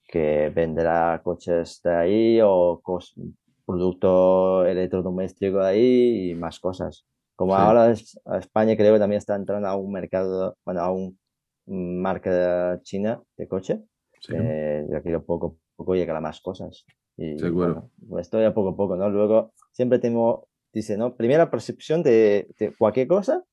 [0.08, 2.80] que venderá coches de ahí o
[4.68, 7.06] electrodomésticos de ahí y más cosas.
[7.36, 7.62] Como Sí.
[7.62, 11.18] ahora es- España creo que también está entrando a un mercado, bueno, a un
[11.66, 13.82] marca china de coche,
[14.20, 16.86] sí, eh, yo quiero poco a poco llegar a más cosas.
[17.16, 17.90] Y Seguro.
[18.08, 19.10] bueno, esto ya poco a poco, ¿no?
[19.10, 21.16] Luego siempre tengo, dice, ¿no?
[21.16, 23.44] Primera percepción de, de cualquier cosa,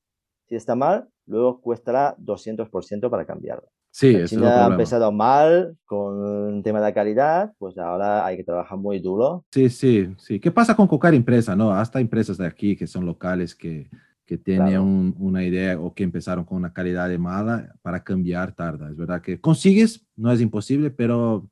[0.48, 3.68] si está mal, luego cuestará 200% para cambiarlo.
[3.96, 8.36] Sí, La es China ha empezado mal con el tema de calidad, pues ahora hay
[8.36, 9.44] que trabajar muy duro.
[9.50, 10.38] Sí, sí, sí.
[10.38, 11.72] ¿Qué pasa con cualquier empresa, no?
[11.72, 13.88] Hasta empresas de aquí que son locales que,
[14.26, 14.82] que tienen Claro.
[14.84, 18.90] un- una idea o que empezaron con una calidad de mala, para cambiar tarda.
[18.90, 21.48] Es verdad que consigues, no es imposible, pero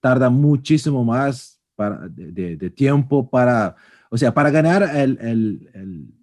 [0.00, 3.76] tarda muchísimo más para, de, de- de tiempo para,
[4.10, 6.14] o sea, para ganar el, el, el,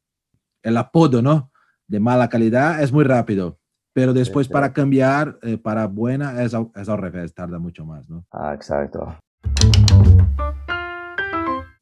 [0.63, 1.51] el apodo, ¿no?
[1.87, 3.58] De mala calidad es muy rápido,
[3.93, 4.53] pero después sí.
[4.53, 8.25] para cambiar eh, para buena es, al- es al revés, tarda mucho más, ¿no?
[8.31, 9.15] Ah, exacto.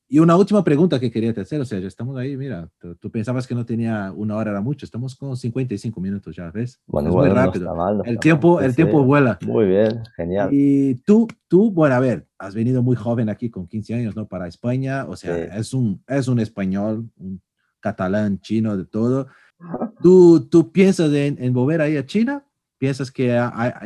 [0.10, 3.12] Y una última pregunta que quería hacer, o sea, ya estamos ahí, mira, tú, tú
[3.12, 6.80] pensabas que no tenía una hora, era mucho, estamos con 55 minutos ya, ¿ves?
[6.88, 7.66] Bueno, es bueno, muy no rápido.
[7.66, 8.60] está mal, no el tiempo, mal.
[8.62, 8.76] Sí, el sí.
[8.78, 9.38] tiempo vuela.
[9.46, 10.48] Muy bien, genial.
[10.54, 14.26] Y tú, tú, bueno, a ver, has venido muy joven aquí con 15 años, ¿no?
[14.30, 15.42] Para España, o sea, Sí.
[15.60, 17.42] es, un, es un español, un
[17.82, 19.28] catalán, chino, de todo.
[20.02, 22.44] ¿Tú, tú piensas en, en volver ahí a China?
[22.78, 23.36] ¿Piensas que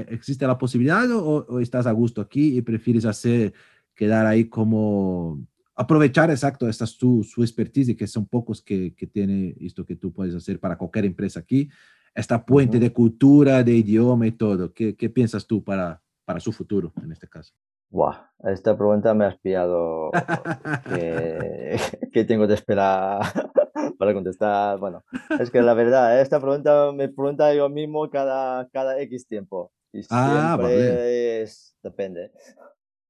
[0.09, 3.53] existe la posibilidad o, estás a gusto aquí y prefieres hacer,
[3.95, 5.39] quedar ahí como
[5.75, 10.11] aprovechar exacto esta su, su expertise que son pocos que, que tiene esto que tú
[10.11, 11.69] puedes hacer para cualquier empresa aquí,
[12.13, 14.73] esta puente de cultura, de idioma y todo.
[14.73, 17.53] ¿Qué, qué piensas tú para, para su futuro en este caso?
[17.89, 20.11] Buah, esta pregunta me has pillado
[20.93, 21.77] que,
[22.11, 23.21] que tengo que esperar
[23.97, 24.79] para contestar.
[24.79, 25.03] Bueno,
[25.39, 29.71] es que la verdad, esta pregunta me pregunta yo mismo cada, cada X tiempo.
[29.93, 32.31] Y ah, siempre es, depende.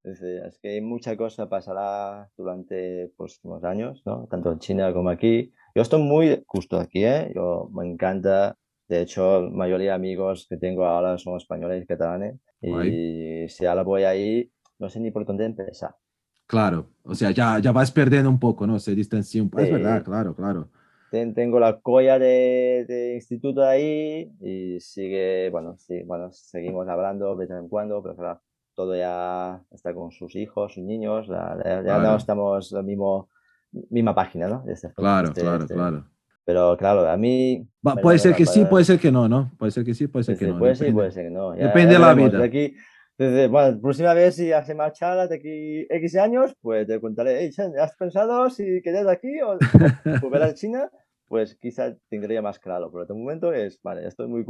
[0.03, 4.27] Es, es, que mucha cosa pasará durante próximos años, ¿no?
[4.27, 5.53] Tanto en China como aquí.
[5.75, 7.31] Yo estoy muy justo aquí, ¿eh?
[7.35, 8.57] Yo me encanta.
[8.87, 12.39] De hecho, la mayoría de amigos que tengo ahora son españoles y catalanes.
[12.61, 15.95] Y si ahora voy ahí, no sé ni por dónde empezar.
[16.51, 18.77] Claro, o sea, ya, ya vas perdiendo un poco, ¿no?
[18.77, 19.63] Se distancia un poco.
[19.63, 20.69] Es verdad, claro, claro
[21.11, 27.45] tengo la colla de, de, instituto ahí y sigue, bueno, sí, bueno, seguimos hablando de
[27.45, 28.41] vez en cuando, pero claro,
[28.75, 33.29] todo ya está con sus hijos, sus niños, ya, no estamos la mismo,
[33.89, 34.63] misma página, ¿no?
[34.67, 35.73] Este, claro, este, claro, este.
[35.73, 36.05] claro.
[36.45, 37.67] Pero claro, a mí...
[38.01, 39.51] puede ser que sí, puede ser que no, ¿no?
[39.57, 40.57] Puede ser que sí, puede ser que no.
[40.57, 41.51] Puede ser, puede ser que no.
[41.51, 42.41] depende de la vida.
[42.41, 42.75] Aquí,
[43.21, 47.39] desde, bueno, próxima vez si hace más charlas de aquí X años, pues te contaré,
[47.39, 49.59] hey, ¿has pensado si quedas aquí o
[50.23, 50.89] volver a China?
[51.27, 54.43] Pues quizá tendría más claro, pero de momento es, vale, estoy muy,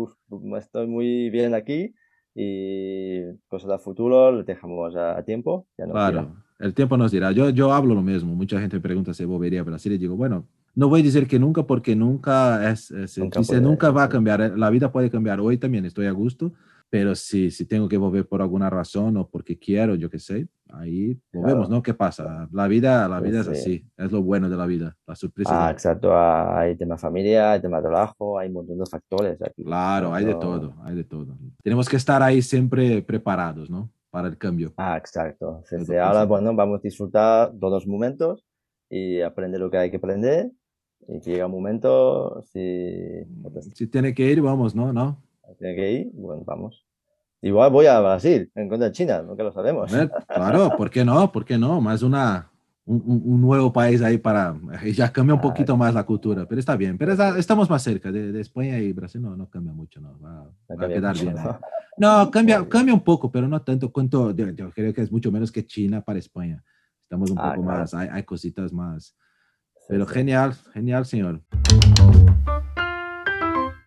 [0.58, 1.94] estoy muy bien aquí
[2.34, 5.68] y cosas del futuro le dejamos a, tiempo.
[5.76, 7.34] claro, el tiempo nos dirá.
[7.34, 8.34] Yo, yo hablo lo mismo.
[8.34, 11.28] Mucha gente me pregunta si volvería a Brasil y digo, bueno, no voy a decir
[11.28, 14.58] que nunca porque nunca es, nunca, nunca va a cambiar.
[14.58, 15.42] La vida puede cambiar.
[15.42, 16.54] Hoy también estoy a gusto
[16.92, 20.50] pero si, si tengo que volver por alguna razón o porque quiero, yo qué sé,
[20.74, 21.82] ahí volvemos, ¿no?
[21.82, 22.50] ¿Qué pasa?
[22.52, 25.68] La vida, la vida es así, es lo bueno de la vida, la sorpresa.
[25.68, 29.64] Ah, exacto, ah, hay tema familia, hay tema trabajo, hay un montón de factores aquí.
[29.64, 31.38] Claro, hay de todo, hay de todo.
[31.64, 33.90] Tenemos que estar ahí siempre preparados, ¿no?
[34.10, 34.74] Para el cambio.
[34.76, 35.64] Ah, exacto.
[35.72, 38.46] Desde ahora, bueno, vamos a disfrutar todos los momentos
[38.90, 40.52] y aprender lo que hay que aprender
[41.08, 43.24] y que llega un momento, si...
[43.76, 44.92] Si tiene que ir, vamos, ¿no?
[44.92, 45.31] ¿No?
[45.58, 46.86] Tiene que ir, bueno, vamos.
[47.42, 49.92] Igual voy a Brasil en contra de China, nunca lo sabemos.
[50.28, 51.32] claro, ¿por qué no?
[51.32, 51.82] ¿Por qué no?
[51.82, 52.52] Más una,
[52.86, 54.56] un, nuevo país ahí para,
[54.94, 58.40] ya cambia un poquito más la cultura, pero está bien, pero estamos más cerca de,
[58.40, 61.36] España y Brasil, no, no cambia mucho, no, va, a quedar bien.
[61.98, 62.32] ¿no?
[62.32, 65.66] cambia, cambia un poco, pero no tanto cuanto, yo, creo que es mucho menos que
[65.66, 66.64] China para España.
[67.04, 69.16] Estamos un ah, poco más, hay, hay, cositas más.
[69.90, 71.42] Pero genial, genial, señor.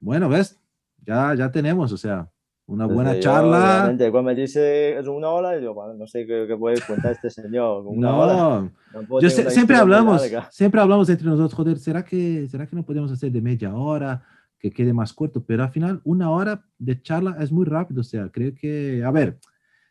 [0.01, 0.61] Bueno, ¿ves?
[1.05, 2.29] Ya, ya tenemos, o sea,
[2.67, 3.95] una buena charla.
[4.11, 7.87] cuando me dice es una hora, yo bueno, no sé qué, puede contar este señor.
[7.87, 8.71] Una no, hora.
[9.21, 13.31] yo siempre hablamos, siempre hablamos entre nosotros, joder, ¿será que, ¿será que no podemos hacer
[13.31, 14.23] de media hora?
[14.59, 18.05] Que quede más corto, pero al final una hora de charla es muy rápido, o
[18.05, 19.39] sea, creo que, a ver,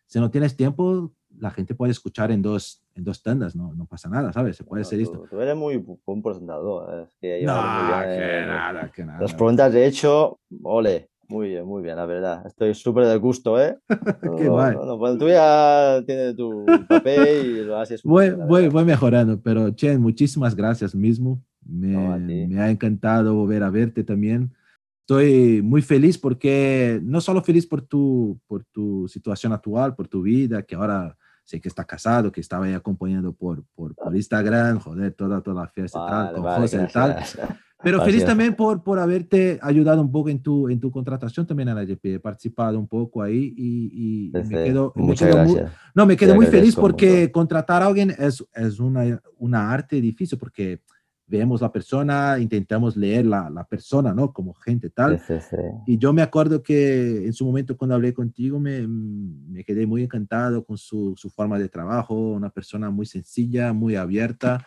[0.07, 3.85] si no tienes tiempo, la gente puede escuchar en dos, en dos tandas, no, no
[3.85, 4.57] pasa nada, ¿sabes?
[4.57, 5.25] Se puede hacer esto.
[5.29, 7.07] Tú eres muy buen presentador.
[7.07, 9.21] Es que no, que nada, que nada.
[9.21, 12.45] Las preguntas de hecho, ole, muy bien, muy bien, la verdad.
[12.45, 13.77] Estoy súper de gusto, ¿eh?
[14.37, 14.77] Qué mal.
[14.99, 18.03] Pues tú ya tienes tu papel y lo haces.
[18.03, 21.41] Voy, voy, voy, mejorando, pero Chen, muchísimas gracias mismo.
[21.65, 24.53] Me, me ha encantado volver a verte también.
[25.01, 30.21] Estoy muy feliz porque, no solo feliz por tu, por tu situación actual, por tu
[30.21, 34.79] vida, que ahora sé que está casado, que estaba ahí acompañando por, por, por Instagram,
[34.79, 37.17] joder, toda, toda la fiesta y tal, con José y tal.
[37.83, 41.67] Pero feliz también por, por haberte ayudado un poco en tu, en tu contratación también
[41.67, 42.05] a la GP.
[42.05, 45.61] He participado un poco ahí y, y me quedo, me quedo muy,
[45.93, 50.37] no, me quedo muy feliz porque contratar a alguien es, es una, una arte difícil
[50.37, 50.81] porque
[51.37, 54.31] vemos la persona, intentamos leer la, la persona, ¿no?
[54.31, 55.19] Como gente tal.
[55.87, 60.03] Y yo me acuerdo que en su momento cuando hablé contigo me, me quedé muy
[60.03, 64.63] encantado con su, su, forma de trabajo, una persona muy sencilla, muy abierta.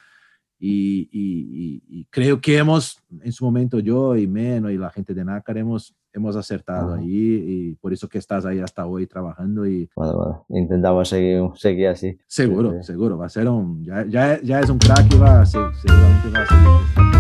[0.59, 5.15] Y, y, y, creo que hemos, en su momento yo y Meno y la gente
[5.15, 9.67] de NACAR hemos, hemos acertado ahí y por eso que estás ahí hasta hoy trabajando
[9.67, 9.89] y...
[9.95, 12.19] Bueno, bueno, intentamos seguir, seguir así.
[12.27, 13.85] Seguro, seguro, va a ser un...
[13.85, 17.16] Ya, ya, ya es un crack y va a ser, seguramente va a seguir.